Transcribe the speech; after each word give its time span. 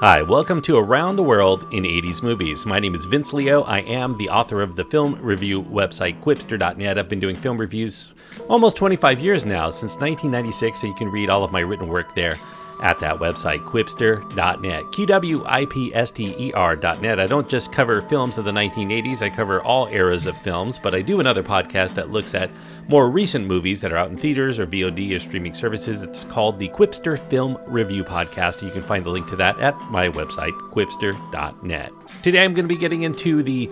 Hi, 0.00 0.22
welcome 0.22 0.62
to 0.62 0.78
Around 0.78 1.16
the 1.16 1.22
World 1.22 1.66
in 1.72 1.82
80s 1.82 2.22
Movies. 2.22 2.64
My 2.64 2.80
name 2.80 2.94
is 2.94 3.04
Vince 3.04 3.34
Leo. 3.34 3.64
I 3.64 3.80
am 3.80 4.16
the 4.16 4.30
author 4.30 4.62
of 4.62 4.74
the 4.74 4.86
film 4.86 5.16
review 5.20 5.62
website 5.62 6.18
Qwipster.net. 6.20 6.96
I've 6.96 7.10
been 7.10 7.20
doing 7.20 7.36
film 7.36 7.58
reviews 7.58 8.14
almost 8.48 8.78
25 8.78 9.20
years 9.20 9.44
now, 9.44 9.68
since 9.68 9.96
1996, 9.96 10.80
so 10.80 10.86
you 10.86 10.94
can 10.94 11.10
read 11.10 11.28
all 11.28 11.44
of 11.44 11.52
my 11.52 11.60
written 11.60 11.86
work 11.86 12.14
there 12.14 12.38
at 12.82 12.98
that 13.00 13.18
website, 13.18 13.64
qwipster.net. 13.64 14.92
Q 14.92 15.06
W 15.06 15.44
I 15.46 15.64
P 15.66 15.94
S 15.94 16.10
T 16.10 16.34
E 16.38 16.52
R.net. 16.52 17.20
I 17.20 17.26
don't 17.26 17.48
just 17.48 17.72
cover 17.72 18.00
films 18.00 18.38
of 18.38 18.44
the 18.44 18.50
1980s, 18.50 19.22
I 19.22 19.30
cover 19.30 19.60
all 19.62 19.86
eras 19.86 20.26
of 20.26 20.36
films, 20.38 20.78
but 20.78 20.94
I 20.94 21.02
do 21.02 21.20
another 21.20 21.42
podcast 21.42 21.94
that 21.94 22.10
looks 22.10 22.34
at 22.34 22.50
more 22.88 23.08
recent 23.08 23.46
movies 23.46 23.80
that 23.80 23.92
are 23.92 23.96
out 23.96 24.10
in 24.10 24.16
theaters 24.16 24.58
or 24.58 24.66
VOD 24.66 25.14
or 25.14 25.20
streaming 25.20 25.54
services. 25.54 26.02
It's 26.02 26.24
called 26.24 26.58
the 26.58 26.68
Qwipster 26.70 27.18
Film 27.30 27.56
Review 27.66 28.02
Podcast. 28.02 28.62
You 28.62 28.70
can 28.70 28.82
find 28.82 29.04
the 29.04 29.10
link 29.10 29.28
to 29.28 29.36
that 29.36 29.58
at 29.60 29.76
my 29.90 30.08
website, 30.08 30.52
qwipster.net. 30.72 31.92
Today 32.22 32.44
I'm 32.44 32.54
going 32.54 32.64
to 32.68 32.74
be 32.74 32.80
getting 32.80 33.02
into 33.02 33.42
the 33.42 33.70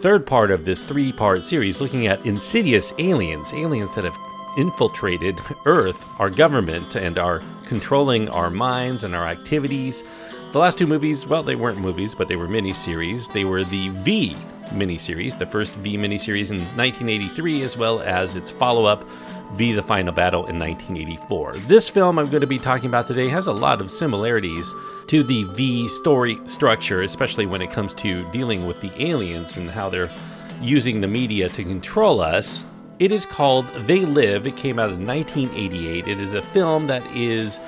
third 0.00 0.26
part 0.26 0.50
of 0.50 0.64
this 0.64 0.82
three 0.82 1.12
part 1.12 1.44
series 1.44 1.80
looking 1.80 2.06
at 2.06 2.24
insidious 2.24 2.92
aliens, 2.98 3.52
aliens 3.52 3.94
that 3.94 4.04
have 4.04 4.16
infiltrated 4.60 5.40
Earth, 5.64 6.06
our 6.18 6.30
government, 6.30 6.94
and 6.94 7.18
are 7.18 7.42
controlling 7.64 8.28
our 8.28 8.50
minds 8.50 9.04
and 9.04 9.14
our 9.14 9.26
activities. 9.26 10.04
The 10.52 10.58
last 10.58 10.76
two 10.76 10.86
movies, 10.86 11.26
well, 11.26 11.42
they 11.42 11.56
weren't 11.56 11.78
movies, 11.78 12.14
but 12.14 12.28
they 12.28 12.36
were 12.36 12.48
miniseries. 12.48 13.32
They 13.32 13.44
were 13.44 13.64
the 13.64 13.88
V 13.88 14.36
miniseries, 14.70 15.38
the 15.38 15.46
first 15.46 15.74
V 15.76 15.96
miniseries 15.96 16.50
in 16.50 16.58
1983, 16.76 17.62
as 17.62 17.76
well 17.76 18.00
as 18.00 18.34
its 18.34 18.50
follow 18.50 18.84
up, 18.84 19.08
V 19.54 19.72
The 19.72 19.82
Final 19.82 20.12
Battle 20.12 20.46
in 20.46 20.58
1984. 20.58 21.52
This 21.66 21.88
film 21.88 22.18
I'm 22.18 22.28
going 22.28 22.40
to 22.40 22.46
be 22.46 22.58
talking 22.58 22.88
about 22.88 23.06
today 23.06 23.28
has 23.28 23.46
a 23.46 23.52
lot 23.52 23.80
of 23.80 23.90
similarities 23.90 24.72
to 25.08 25.22
the 25.22 25.44
V 25.44 25.88
story 25.88 26.38
structure, 26.46 27.02
especially 27.02 27.46
when 27.46 27.62
it 27.62 27.70
comes 27.70 27.94
to 27.94 28.28
dealing 28.30 28.66
with 28.66 28.80
the 28.80 28.92
aliens 29.02 29.56
and 29.56 29.68
how 29.68 29.88
they're 29.88 30.10
using 30.60 31.00
the 31.00 31.08
media 31.08 31.48
to 31.48 31.64
control 31.64 32.20
us. 32.20 32.64
It 33.00 33.12
is 33.12 33.24
called 33.24 33.66
They 33.86 34.00
Live. 34.00 34.46
It 34.46 34.58
came 34.58 34.78
out 34.78 34.90
in 34.90 35.06
1988. 35.06 36.06
It 36.06 36.20
is 36.20 36.34
a 36.34 36.42
film 36.42 36.86
that 36.88 37.02
is 37.16 37.58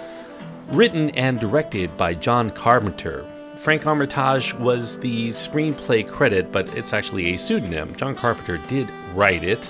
written 0.69 1.09
and 1.13 1.41
directed 1.41 1.97
by 1.97 2.13
John 2.13 2.51
Carpenter. 2.51 3.27
Frank 3.57 3.87
Armitage 3.87 4.53
was 4.53 4.99
the 4.99 5.31
screenplay 5.31 6.07
credit, 6.07 6.53
but 6.53 6.69
it's 6.77 6.93
actually 6.93 7.33
a 7.33 7.39
pseudonym. 7.39 7.97
John 7.97 8.15
Carpenter 8.15 8.59
did 8.69 8.91
write 9.15 9.43
it. 9.43 9.67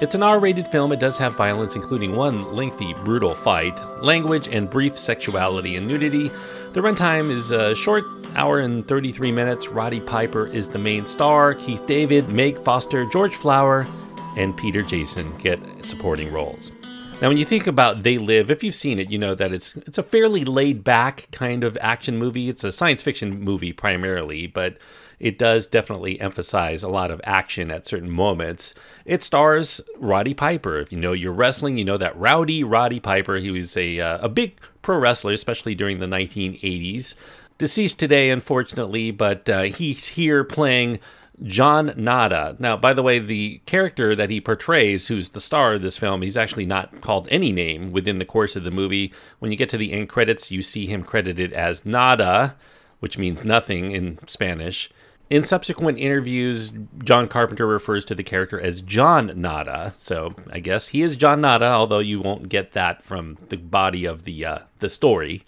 It's 0.00 0.14
an 0.14 0.22
R 0.22 0.38
rated 0.38 0.68
film. 0.68 0.92
It 0.92 1.00
does 1.00 1.18
have 1.18 1.36
violence, 1.36 1.74
including 1.74 2.14
one 2.14 2.54
lengthy, 2.54 2.94
brutal 2.94 3.34
fight, 3.34 3.80
language, 4.04 4.46
and 4.46 4.70
brief 4.70 4.96
sexuality 4.96 5.74
and 5.74 5.88
nudity. 5.88 6.30
The 6.74 6.80
runtime 6.80 7.28
is 7.28 7.50
a 7.50 7.74
short 7.74 8.04
hour 8.36 8.60
and 8.60 8.86
33 8.86 9.32
minutes. 9.32 9.66
Roddy 9.66 10.00
Piper 10.00 10.46
is 10.46 10.68
the 10.68 10.78
main 10.78 11.06
star. 11.06 11.54
Keith 11.54 11.84
David, 11.86 12.28
Meg 12.28 12.60
Foster, 12.60 13.04
George 13.06 13.34
Flower, 13.34 13.84
and 14.36 14.56
Peter 14.56 14.82
Jason 14.82 15.36
get 15.38 15.60
supporting 15.84 16.32
roles. 16.32 16.72
Now, 17.22 17.28
when 17.28 17.36
you 17.36 17.44
think 17.44 17.68
about 17.68 18.02
They 18.02 18.18
Live, 18.18 18.50
if 18.50 18.64
you've 18.64 18.74
seen 18.74 18.98
it, 18.98 19.08
you 19.08 19.16
know 19.16 19.36
that 19.36 19.52
it's 19.52 19.76
it's 19.76 19.98
a 19.98 20.02
fairly 20.02 20.44
laid 20.44 20.82
back 20.82 21.28
kind 21.30 21.62
of 21.62 21.78
action 21.80 22.16
movie. 22.16 22.48
It's 22.48 22.64
a 22.64 22.72
science 22.72 23.00
fiction 23.00 23.40
movie 23.40 23.72
primarily, 23.72 24.48
but 24.48 24.76
it 25.20 25.38
does 25.38 25.68
definitely 25.68 26.20
emphasize 26.20 26.82
a 26.82 26.88
lot 26.88 27.12
of 27.12 27.20
action 27.22 27.70
at 27.70 27.86
certain 27.86 28.10
moments. 28.10 28.74
It 29.04 29.22
stars 29.22 29.80
Roddy 29.98 30.34
Piper. 30.34 30.80
If 30.80 30.90
you 30.90 30.98
know 30.98 31.12
your 31.12 31.32
wrestling, 31.32 31.78
you 31.78 31.84
know 31.84 31.96
that 31.96 32.18
rowdy 32.18 32.64
Roddy 32.64 32.98
Piper. 32.98 33.36
He 33.36 33.52
was 33.52 33.76
a 33.76 34.00
uh, 34.00 34.18
a 34.20 34.28
big 34.28 34.58
pro 34.82 34.98
wrestler, 34.98 35.32
especially 35.32 35.76
during 35.76 36.00
the 36.00 36.06
1980s. 36.06 37.14
Deceased 37.56 38.00
today, 38.00 38.30
unfortunately, 38.30 39.12
but 39.12 39.48
uh, 39.48 39.62
he's 39.62 40.08
here 40.08 40.42
playing 40.42 40.98
John 41.42 41.94
Nada. 41.96 42.56
Now, 42.58 42.76
by 42.76 42.92
the 42.92 43.02
way, 43.02 43.18
the 43.18 43.60
character 43.66 44.14
that 44.14 44.30
he 44.30 44.40
portrays, 44.40 45.08
who's 45.08 45.30
the 45.30 45.40
star 45.40 45.74
of 45.74 45.82
this 45.82 45.98
film, 45.98 46.22
he's 46.22 46.36
actually 46.36 46.66
not 46.66 47.00
called 47.00 47.26
any 47.30 47.52
name 47.52 47.92
within 47.92 48.18
the 48.18 48.24
course 48.24 48.54
of 48.56 48.64
the 48.64 48.70
movie. 48.70 49.12
When 49.38 49.50
you 49.50 49.56
get 49.56 49.68
to 49.70 49.76
the 49.76 49.92
end 49.92 50.08
credits, 50.08 50.50
you 50.50 50.62
see 50.62 50.86
him 50.86 51.02
credited 51.02 51.52
as 51.52 51.84
Nada, 51.84 52.56
which 53.00 53.18
means 53.18 53.44
nothing 53.44 53.92
in 53.92 54.18
Spanish. 54.26 54.90
In 55.30 55.44
subsequent 55.44 55.98
interviews, 55.98 56.72
John 57.02 57.26
Carpenter 57.26 57.66
refers 57.66 58.04
to 58.04 58.14
the 58.14 58.22
character 58.22 58.60
as 58.60 58.82
John 58.82 59.32
Nada. 59.34 59.94
So 59.98 60.34
I 60.50 60.60
guess 60.60 60.88
he 60.88 61.00
is 61.00 61.16
John 61.16 61.40
Nada, 61.40 61.66
although 61.66 62.00
you 62.00 62.20
won't 62.20 62.50
get 62.50 62.72
that 62.72 63.02
from 63.02 63.38
the 63.48 63.56
body 63.56 64.04
of 64.04 64.24
the 64.24 64.44
uh, 64.44 64.58
the 64.80 64.90
story. 64.90 65.42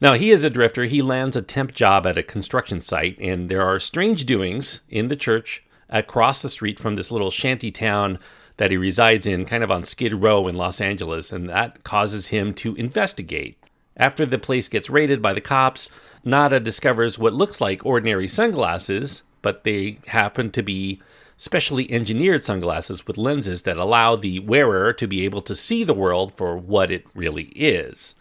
Now, 0.00 0.14
he 0.14 0.30
is 0.30 0.44
a 0.44 0.50
drifter. 0.50 0.84
He 0.84 1.02
lands 1.02 1.36
a 1.36 1.42
temp 1.42 1.72
job 1.72 2.06
at 2.06 2.18
a 2.18 2.22
construction 2.22 2.80
site, 2.80 3.18
and 3.18 3.48
there 3.48 3.62
are 3.62 3.78
strange 3.78 4.26
doings 4.26 4.80
in 4.88 5.08
the 5.08 5.16
church 5.16 5.64
across 5.88 6.42
the 6.42 6.50
street 6.50 6.78
from 6.78 6.94
this 6.94 7.10
little 7.10 7.30
shanty 7.30 7.70
town 7.70 8.18
that 8.58 8.70
he 8.70 8.76
resides 8.76 9.26
in, 9.26 9.44
kind 9.44 9.62
of 9.62 9.70
on 9.70 9.84
Skid 9.84 10.14
Row 10.14 10.48
in 10.48 10.54
Los 10.54 10.80
Angeles, 10.80 11.32
and 11.32 11.48
that 11.48 11.84
causes 11.84 12.28
him 12.28 12.54
to 12.54 12.74
investigate. 12.76 13.58
After 13.96 14.26
the 14.26 14.38
place 14.38 14.68
gets 14.68 14.90
raided 14.90 15.22
by 15.22 15.32
the 15.32 15.40
cops, 15.40 15.88
Nada 16.24 16.60
discovers 16.60 17.18
what 17.18 17.34
looks 17.34 17.60
like 17.60 17.84
ordinary 17.84 18.28
sunglasses, 18.28 19.22
but 19.42 19.64
they 19.64 19.98
happen 20.06 20.50
to 20.52 20.62
be 20.62 21.00
specially 21.38 21.90
engineered 21.90 22.44
sunglasses 22.44 23.06
with 23.06 23.18
lenses 23.18 23.62
that 23.62 23.76
allow 23.76 24.16
the 24.16 24.40
wearer 24.40 24.92
to 24.94 25.06
be 25.06 25.24
able 25.24 25.42
to 25.42 25.54
see 25.54 25.84
the 25.84 25.94
world 25.94 26.32
for 26.34 26.56
what 26.56 26.90
it 26.90 27.06
really 27.14 27.44
is. 27.54 28.14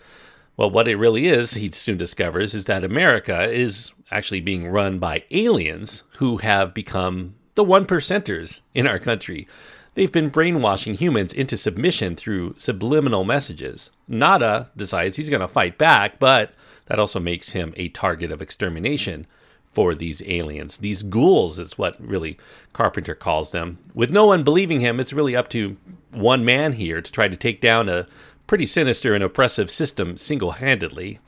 Well, 0.57 0.69
what 0.69 0.87
it 0.87 0.95
really 0.95 1.27
is, 1.27 1.55
he 1.55 1.69
soon 1.71 1.97
discovers, 1.97 2.53
is 2.53 2.65
that 2.65 2.83
America 2.83 3.49
is 3.51 3.91
actually 4.11 4.41
being 4.41 4.67
run 4.67 4.99
by 4.99 5.23
aliens 5.31 6.03
who 6.17 6.37
have 6.37 6.73
become 6.73 7.35
the 7.55 7.63
one 7.63 7.85
percenters 7.85 8.61
in 8.73 8.87
our 8.87 8.99
country. 8.99 9.47
They've 9.95 10.11
been 10.11 10.29
brainwashing 10.29 10.95
humans 10.95 11.33
into 11.33 11.57
submission 11.57 12.15
through 12.15 12.55
subliminal 12.57 13.23
messages. 13.23 13.91
Nada 14.07 14.71
decides 14.75 15.17
he's 15.17 15.29
going 15.29 15.41
to 15.41 15.47
fight 15.47 15.77
back, 15.77 16.19
but 16.19 16.53
that 16.87 16.99
also 16.99 17.19
makes 17.19 17.49
him 17.49 17.73
a 17.77 17.89
target 17.89 18.31
of 18.31 18.41
extermination 18.41 19.25
for 19.65 19.95
these 19.95 20.21
aliens. 20.25 20.77
These 20.77 21.03
ghouls 21.03 21.59
is 21.59 21.77
what 21.77 21.95
really 21.99 22.37
Carpenter 22.73 23.15
calls 23.15 23.51
them. 23.51 23.77
With 23.93 24.09
no 24.09 24.25
one 24.25 24.43
believing 24.43 24.79
him, 24.79 24.99
it's 24.99 25.13
really 25.13 25.35
up 25.35 25.49
to 25.49 25.75
one 26.11 26.45
man 26.45 26.73
here 26.73 27.01
to 27.01 27.11
try 27.11 27.27
to 27.27 27.35
take 27.35 27.59
down 27.59 27.89
a 27.89 28.07
pretty 28.47 28.65
sinister 28.65 29.13
and 29.13 29.23
oppressive 29.23 29.69
system 29.71 30.17
single 30.17 30.51
handedly. 30.51 31.19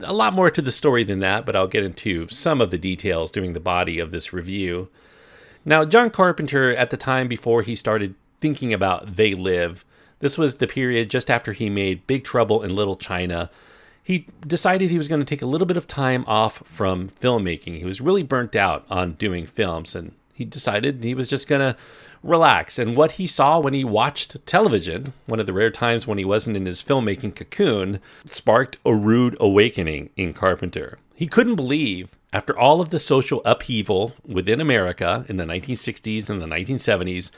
A 0.00 0.12
lot 0.12 0.32
more 0.32 0.50
to 0.50 0.62
the 0.62 0.72
story 0.72 1.04
than 1.04 1.20
that, 1.20 1.46
but 1.46 1.54
I'll 1.54 1.68
get 1.68 1.84
into 1.84 2.28
some 2.28 2.60
of 2.60 2.70
the 2.70 2.78
details 2.78 3.30
during 3.30 3.52
the 3.52 3.60
body 3.60 3.98
of 3.98 4.10
this 4.10 4.32
review. 4.32 4.88
Now, 5.64 5.84
John 5.84 6.10
Carpenter, 6.10 6.74
at 6.74 6.90
the 6.90 6.96
time 6.96 7.28
before 7.28 7.62
he 7.62 7.74
started 7.74 8.14
thinking 8.40 8.72
about 8.72 9.16
They 9.16 9.34
Live, 9.34 9.84
this 10.18 10.36
was 10.36 10.56
the 10.56 10.66
period 10.66 11.10
just 11.10 11.30
after 11.30 11.52
he 11.52 11.70
made 11.70 12.06
Big 12.06 12.24
Trouble 12.24 12.62
in 12.62 12.74
Little 12.74 12.96
China. 12.96 13.50
He 14.02 14.26
decided 14.46 14.90
he 14.90 14.98
was 14.98 15.08
going 15.08 15.20
to 15.20 15.26
take 15.26 15.42
a 15.42 15.46
little 15.46 15.66
bit 15.66 15.76
of 15.76 15.86
time 15.86 16.24
off 16.26 16.62
from 16.66 17.08
filmmaking. 17.08 17.78
He 17.78 17.84
was 17.84 18.00
really 18.00 18.22
burnt 18.22 18.54
out 18.54 18.84
on 18.90 19.12
doing 19.12 19.46
films, 19.46 19.94
and 19.94 20.12
he 20.34 20.44
decided 20.44 21.02
he 21.02 21.14
was 21.14 21.26
just 21.26 21.48
going 21.48 21.60
to 21.60 21.76
relax. 22.22 22.78
And 22.78 22.96
what 22.96 23.12
he 23.12 23.26
saw 23.26 23.60
when 23.60 23.72
he 23.72 23.84
watched 23.84 24.44
television, 24.46 25.12
one 25.26 25.38
of 25.38 25.46
the 25.46 25.52
rare 25.52 25.70
times 25.70 26.06
when 26.06 26.18
he 26.18 26.24
wasn't 26.24 26.56
in 26.56 26.66
his 26.66 26.82
filmmaking 26.82 27.36
cocoon, 27.36 28.00
sparked 28.26 28.76
a 28.84 28.94
rude 28.94 29.36
awakening 29.38 30.10
in 30.16 30.32
Carpenter. 30.32 30.98
He 31.14 31.28
couldn't 31.28 31.54
believe, 31.54 32.16
after 32.32 32.58
all 32.58 32.80
of 32.80 32.90
the 32.90 32.98
social 32.98 33.40
upheaval 33.44 34.14
within 34.26 34.60
America 34.60 35.24
in 35.28 35.36
the 35.36 35.44
1960s 35.44 36.28
and 36.28 36.42
the 36.42 36.46
1970s, 36.46 37.30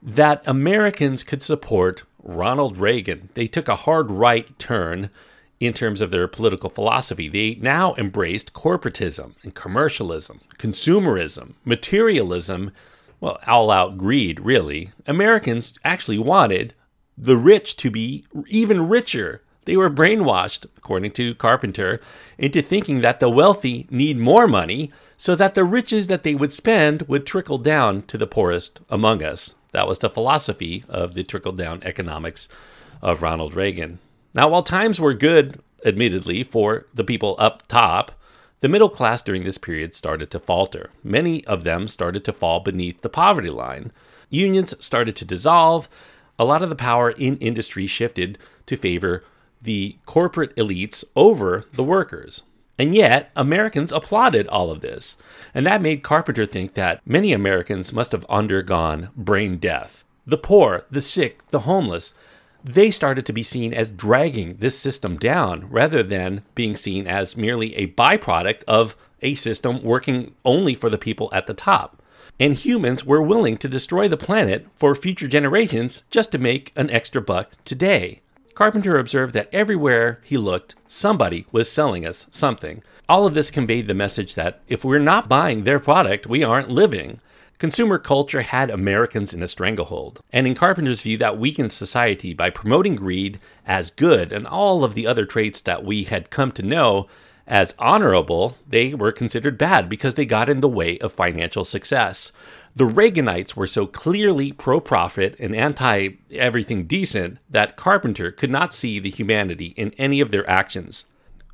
that 0.00 0.42
Americans 0.46 1.24
could 1.24 1.42
support 1.42 2.04
Ronald 2.22 2.78
Reagan. 2.78 3.30
They 3.34 3.48
took 3.48 3.66
a 3.66 3.74
hard 3.76 4.12
right 4.12 4.56
turn 4.58 5.10
in 5.60 5.72
terms 5.72 6.00
of 6.00 6.10
their 6.10 6.28
political 6.28 6.70
philosophy. 6.70 7.28
They 7.28 7.56
now 7.56 7.94
embraced 7.96 8.52
corporatism 8.52 9.34
and 9.42 9.54
commercialism, 9.54 10.40
consumerism, 10.58 11.54
materialism, 11.64 12.70
well, 13.20 13.38
all 13.46 13.70
out 13.70 13.98
greed, 13.98 14.40
really. 14.40 14.92
Americans 15.06 15.74
actually 15.84 16.18
wanted 16.18 16.74
the 17.16 17.36
rich 17.36 17.76
to 17.76 17.90
be 17.90 18.24
even 18.46 18.88
richer. 18.88 19.42
They 19.64 19.76
were 19.76 19.90
brainwashed, 19.90 20.66
according 20.76 21.10
to 21.12 21.34
Carpenter, 21.34 22.00
into 22.38 22.62
thinking 22.62 23.00
that 23.00 23.18
the 23.18 23.28
wealthy 23.28 23.88
need 23.90 24.18
more 24.18 24.46
money 24.46 24.92
so 25.16 25.34
that 25.34 25.54
the 25.56 25.64
riches 25.64 26.06
that 26.06 26.22
they 26.22 26.34
would 26.34 26.52
spend 26.52 27.02
would 27.02 27.26
trickle 27.26 27.58
down 27.58 28.02
to 28.02 28.16
the 28.16 28.26
poorest 28.26 28.80
among 28.88 29.22
us. 29.22 29.54
That 29.72 29.88
was 29.88 29.98
the 29.98 30.08
philosophy 30.08 30.84
of 30.88 31.14
the 31.14 31.24
trickle 31.24 31.52
down 31.52 31.82
economics 31.82 32.48
of 33.02 33.20
Ronald 33.20 33.54
Reagan. 33.54 33.98
Now, 34.34 34.48
while 34.48 34.62
times 34.62 35.00
were 35.00 35.14
good, 35.14 35.60
admittedly, 35.84 36.42
for 36.42 36.86
the 36.94 37.04
people 37.04 37.36
up 37.38 37.66
top, 37.68 38.12
the 38.60 38.68
middle 38.68 38.88
class 38.88 39.22
during 39.22 39.44
this 39.44 39.58
period 39.58 39.94
started 39.94 40.30
to 40.32 40.38
falter. 40.38 40.90
Many 41.04 41.44
of 41.46 41.62
them 41.62 41.88
started 41.88 42.24
to 42.24 42.32
fall 42.32 42.60
beneath 42.60 43.02
the 43.02 43.08
poverty 43.08 43.50
line. 43.50 43.92
Unions 44.30 44.74
started 44.80 45.14
to 45.16 45.24
dissolve. 45.24 45.88
A 46.38 46.44
lot 46.44 46.62
of 46.62 46.68
the 46.68 46.76
power 46.76 47.10
in 47.10 47.36
industry 47.38 47.86
shifted 47.86 48.38
to 48.66 48.76
favor 48.76 49.24
the 49.62 49.96
corporate 50.06 50.54
elites 50.56 51.04
over 51.16 51.64
the 51.72 51.84
workers. 51.84 52.42
And 52.78 52.94
yet, 52.94 53.30
Americans 53.34 53.90
applauded 53.90 54.46
all 54.48 54.70
of 54.70 54.80
this. 54.80 55.16
And 55.52 55.66
that 55.66 55.82
made 55.82 56.04
Carpenter 56.04 56.46
think 56.46 56.74
that 56.74 57.00
many 57.04 57.32
Americans 57.32 57.92
must 57.92 58.12
have 58.12 58.24
undergone 58.28 59.10
brain 59.16 59.56
death. 59.56 60.04
The 60.26 60.38
poor, 60.38 60.84
the 60.90 61.00
sick, 61.00 61.46
the 61.48 61.60
homeless, 61.60 62.14
they 62.64 62.90
started 62.90 63.24
to 63.26 63.32
be 63.32 63.42
seen 63.42 63.72
as 63.72 63.90
dragging 63.90 64.56
this 64.56 64.78
system 64.78 65.16
down 65.16 65.68
rather 65.70 66.02
than 66.02 66.42
being 66.54 66.76
seen 66.76 67.06
as 67.06 67.36
merely 67.36 67.74
a 67.76 67.88
byproduct 67.88 68.64
of 68.66 68.96
a 69.22 69.34
system 69.34 69.82
working 69.82 70.34
only 70.44 70.74
for 70.74 70.90
the 70.90 70.98
people 70.98 71.28
at 71.32 71.46
the 71.46 71.54
top. 71.54 72.02
And 72.40 72.54
humans 72.54 73.04
were 73.04 73.22
willing 73.22 73.56
to 73.58 73.68
destroy 73.68 74.06
the 74.08 74.16
planet 74.16 74.66
for 74.74 74.94
future 74.94 75.28
generations 75.28 76.02
just 76.10 76.30
to 76.32 76.38
make 76.38 76.72
an 76.76 76.90
extra 76.90 77.20
buck 77.20 77.52
today. 77.64 78.20
Carpenter 78.54 78.98
observed 78.98 79.34
that 79.34 79.48
everywhere 79.52 80.20
he 80.24 80.36
looked, 80.36 80.74
somebody 80.86 81.46
was 81.52 81.70
selling 81.70 82.04
us 82.04 82.26
something. 82.30 82.82
All 83.08 83.26
of 83.26 83.34
this 83.34 83.50
conveyed 83.50 83.86
the 83.86 83.94
message 83.94 84.34
that 84.34 84.60
if 84.68 84.84
we're 84.84 84.98
not 84.98 85.28
buying 85.28 85.64
their 85.64 85.80
product, 85.80 86.26
we 86.26 86.42
aren't 86.42 86.70
living. 86.70 87.20
Consumer 87.58 87.98
culture 87.98 88.42
had 88.42 88.70
Americans 88.70 89.34
in 89.34 89.42
a 89.42 89.48
stranglehold, 89.48 90.20
and 90.32 90.46
in 90.46 90.54
Carpenter's 90.54 91.02
view, 91.02 91.18
that 91.18 91.38
weakened 91.38 91.72
society 91.72 92.32
by 92.32 92.50
promoting 92.50 92.94
greed 92.94 93.40
as 93.66 93.90
good 93.90 94.32
and 94.32 94.46
all 94.46 94.84
of 94.84 94.94
the 94.94 95.08
other 95.08 95.24
traits 95.24 95.60
that 95.62 95.84
we 95.84 96.04
had 96.04 96.30
come 96.30 96.52
to 96.52 96.62
know 96.62 97.08
as 97.48 97.74
honorable, 97.78 98.56
they 98.68 98.94
were 98.94 99.10
considered 99.10 99.58
bad 99.58 99.88
because 99.88 100.14
they 100.14 100.26
got 100.26 100.48
in 100.48 100.60
the 100.60 100.68
way 100.68 100.98
of 100.98 101.12
financial 101.12 101.64
success. 101.64 102.30
The 102.76 102.86
Reaganites 102.86 103.56
were 103.56 103.66
so 103.66 103.86
clearly 103.86 104.52
pro 104.52 104.78
profit 104.78 105.34
and 105.40 105.56
anti 105.56 106.10
everything 106.30 106.84
decent 106.84 107.38
that 107.50 107.76
Carpenter 107.76 108.30
could 108.30 108.50
not 108.50 108.72
see 108.72 109.00
the 109.00 109.10
humanity 109.10 109.74
in 109.76 109.92
any 109.98 110.20
of 110.20 110.30
their 110.30 110.48
actions. 110.48 111.06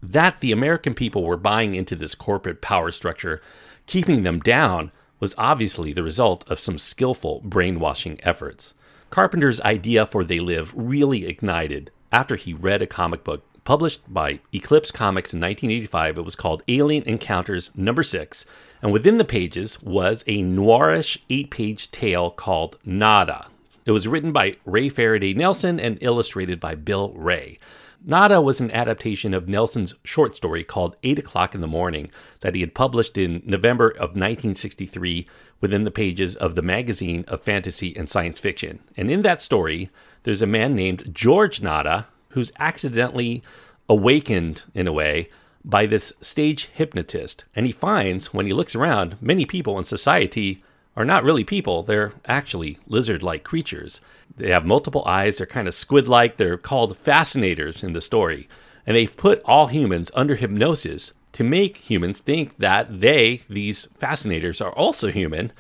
That 0.03 0.41
the 0.41 0.53
American 0.53 0.93
people 0.93 1.25
were 1.25 1.39
buying 1.39 1.75
into 1.75 1.97
this 1.97 2.15
corporate 2.15 2.61
power 2.61 2.91
structure, 2.91 3.41
keeping 3.87 4.23
them 4.25 4.41
down, 4.41 4.91
was 5.21 5.35
obviously 5.39 5.93
the 5.93 6.03
result 6.03 6.49
of 6.49 6.61
some 6.61 6.79
skillful 6.79 7.41
brainwashing 7.45 8.21
efforts. 8.23 8.75
Carpenter's 9.11 9.61
idea 9.61 10.07
for 10.07 10.25
They 10.25 10.41
Live 10.41 10.73
really 10.75 11.27
ignited 11.27 11.91
after 12.11 12.37
he 12.37 12.53
read 12.53 12.83
a 12.83 12.87
comic 12.87 13.25
book 13.25 13.43
published 13.65 14.03
by 14.13 14.41
Eclipse 14.53 14.91
Comics 14.91 15.33
in 15.33 15.41
1985. 15.41 16.19
It 16.19 16.25
was 16.25 16.37
called 16.37 16.63
Alien 16.69 17.03
Encounters 17.05 17.71
Number 17.75 18.03
6, 18.03 18.45
and 18.83 18.93
within 18.93 19.19
the 19.19 19.25
pages 19.25 19.83
was 19.83 20.23
a 20.27 20.43
noirish 20.43 21.19
eight 21.31 21.51
page 21.51 21.91
tale 21.91 22.31
called 22.31 22.79
Nada. 22.85 23.49
It 23.87 23.93
was 23.93 24.09
written 24.09 24.33
by 24.33 24.57
Ray 24.65 24.89
Faraday 24.89 25.35
Nelson 25.35 25.79
and 25.79 25.99
illustrated 26.01 26.61
by 26.61 26.75
Bill 26.75 27.13
Wray. 27.15 27.59
Nada 28.07 28.43
was 28.43 28.61
an 28.61 28.71
adaptation 28.71 29.33
of 29.33 29.49
Nelson's 29.49 29.95
short 30.05 30.37
story 30.37 30.63
called 30.63 30.97
Eight 31.03 31.19
O'Clock 31.19 31.55
in 31.55 31.63
the 31.63 31.67
Morning 31.67 32.11
that 32.41 32.55
he 32.55 32.61
had 32.61 32.75
published 32.75 33.17
in 33.17 33.43
November 33.47 33.89
of 33.89 34.11
1963 34.11 35.27
within 35.63 35.85
the 35.85 35.91
pages 35.91 36.37
of 36.37 36.55
the 36.55 36.61
magazine 36.61 37.25
of 37.29 37.41
fantasy 37.41 37.97
and 37.97 38.09
science 38.11 38.39
fiction. 38.39 38.81
And 38.95 39.11
in 39.11 39.23
that 39.23 39.41
story, 39.41 39.89
there's 40.25 40.43
a 40.43 40.47
man 40.47 40.75
named 40.75 41.15
George 41.15 41.63
Nada 41.63 42.09
who's 42.31 42.53
accidentally 42.59 43.43
awakened 43.89 44.65
in 44.75 44.87
a 44.87 44.93
way 44.93 45.29
by 45.65 45.87
this 45.87 46.13
stage 46.21 46.67
hypnotist. 46.75 47.45
And 47.57 47.65
he 47.65 47.73
finds, 47.73 48.35
when 48.35 48.45
he 48.45 48.53
looks 48.53 48.75
around, 48.75 49.17
many 49.23 49.47
people 49.47 49.79
in 49.79 49.85
society 49.85 50.64
are 50.97 51.05
not 51.05 51.25
really 51.25 51.45
people, 51.45 51.83
they're 51.83 52.13
actually 52.27 52.79
lizard 52.87 53.23
like 53.23 53.43
creatures. 53.45 54.01
They 54.37 54.51
have 54.51 54.65
multiple 54.65 55.05
eyes, 55.05 55.37
they're 55.37 55.47
kind 55.47 55.69
of 55.69 55.75
squid 55.75 56.09
like, 56.09 56.37
they're 56.37 56.57
called 56.57 56.97
fascinators 56.97 57.83
in 57.83 57.93
the 57.93 58.01
story. 58.01 58.49
And 58.87 58.97
they've 58.97 59.17
put 59.17 59.43
all 59.45 59.69
humans 59.69 60.11
under 60.15 60.37
hypnosis 60.37 61.13
to 61.33 61.45
make 61.45 61.79
humans 61.79 62.21
think 62.21 62.57
that 62.59 63.01
they, 63.01 63.43
these 63.49 63.87
fascinators, 63.99 64.61
are 64.61 64.73
also 64.73 65.11
human, 65.11 65.53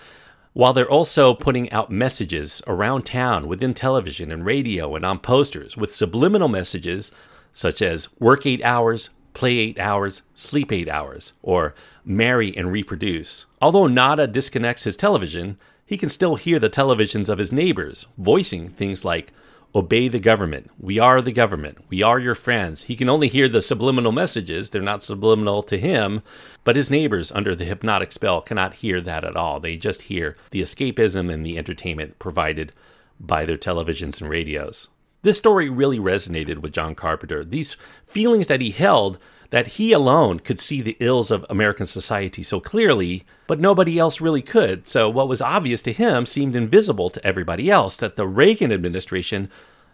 while 0.52 0.72
they're 0.72 0.88
also 0.88 1.34
putting 1.34 1.70
out 1.72 1.90
messages 1.90 2.62
around 2.68 3.04
town 3.04 3.48
within 3.48 3.74
television 3.74 4.30
and 4.30 4.46
radio 4.46 4.94
and 4.94 5.04
on 5.04 5.18
posters 5.18 5.76
with 5.76 5.92
subliminal 5.92 6.48
messages 6.48 7.10
such 7.52 7.82
as 7.82 8.08
work 8.20 8.46
eight 8.46 8.62
hours, 8.62 9.10
play 9.34 9.58
eight 9.58 9.78
hours, 9.78 10.22
sleep 10.34 10.72
eight 10.72 10.88
hours, 10.88 11.32
or 11.42 11.74
marry 12.04 12.56
and 12.56 12.72
reproduce. 12.72 13.44
Although 13.60 13.86
Nada 13.86 14.26
disconnects 14.26 14.84
his 14.84 14.96
television, 14.96 15.58
he 15.84 15.98
can 15.98 16.08
still 16.08 16.36
hear 16.36 16.58
the 16.58 16.70
televisions 16.70 17.28
of 17.28 17.38
his 17.38 17.52
neighbors 17.52 18.06
voicing 18.16 18.68
things 18.68 19.04
like, 19.04 19.32
Obey 19.76 20.06
the 20.06 20.20
government. 20.20 20.70
We 20.78 21.00
are 21.00 21.20
the 21.20 21.32
government. 21.32 21.78
We 21.88 22.00
are 22.00 22.20
your 22.20 22.36
friends. 22.36 22.84
He 22.84 22.94
can 22.94 23.08
only 23.08 23.26
hear 23.26 23.48
the 23.48 23.60
subliminal 23.60 24.12
messages. 24.12 24.70
They're 24.70 24.80
not 24.80 25.02
subliminal 25.02 25.62
to 25.64 25.76
him, 25.76 26.22
but 26.62 26.76
his 26.76 26.90
neighbors 26.90 27.32
under 27.32 27.56
the 27.56 27.64
hypnotic 27.64 28.12
spell 28.12 28.40
cannot 28.40 28.74
hear 28.74 29.00
that 29.00 29.24
at 29.24 29.34
all. 29.34 29.58
They 29.58 29.76
just 29.76 30.02
hear 30.02 30.36
the 30.52 30.62
escapism 30.62 31.28
and 31.28 31.44
the 31.44 31.58
entertainment 31.58 32.20
provided 32.20 32.72
by 33.18 33.44
their 33.44 33.56
televisions 33.56 34.20
and 34.20 34.30
radios. 34.30 34.86
This 35.24 35.38
story 35.38 35.70
really 35.70 35.98
resonated 35.98 36.58
with 36.58 36.74
John 36.74 36.94
Carpenter. 36.94 37.42
These 37.42 37.78
feelings 38.06 38.46
that 38.48 38.60
he 38.60 38.72
held 38.72 39.18
that 39.48 39.66
he 39.68 39.90
alone 39.90 40.38
could 40.38 40.60
see 40.60 40.82
the 40.82 40.98
ills 41.00 41.30
of 41.30 41.46
American 41.48 41.86
society 41.86 42.42
so 42.42 42.60
clearly, 42.60 43.24
but 43.46 43.58
nobody 43.58 43.98
else 43.98 44.20
really 44.20 44.42
could. 44.42 44.86
So 44.86 45.08
what 45.08 45.28
was 45.28 45.40
obvious 45.40 45.80
to 45.82 45.92
him 45.92 46.26
seemed 46.26 46.54
invisible 46.54 47.08
to 47.08 47.26
everybody 47.26 47.70
else 47.70 47.96
that 47.96 48.16
the 48.16 48.26
Reagan 48.26 48.70
administration 48.70 49.50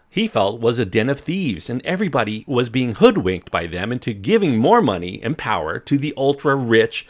he 0.09 0.27
felt 0.27 0.61
was 0.61 0.81
a 0.81 0.85
den 0.85 1.09
of 1.09 1.21
thieves, 1.21 1.71
and 1.71 1.81
everybody 1.87 2.45
was 2.49 2.69
being 2.69 2.95
hoodwinked 2.95 3.53
by 3.53 3.69
them 3.69 3.93
into 3.93 4.13
giving 4.13 4.59
more 4.59 4.83
money 4.83 5.21
and 5.23 5.39
power 5.39 5.79
to 5.79 5.97
the 5.97 6.13
ultra 6.17 6.57
rich 6.57 7.07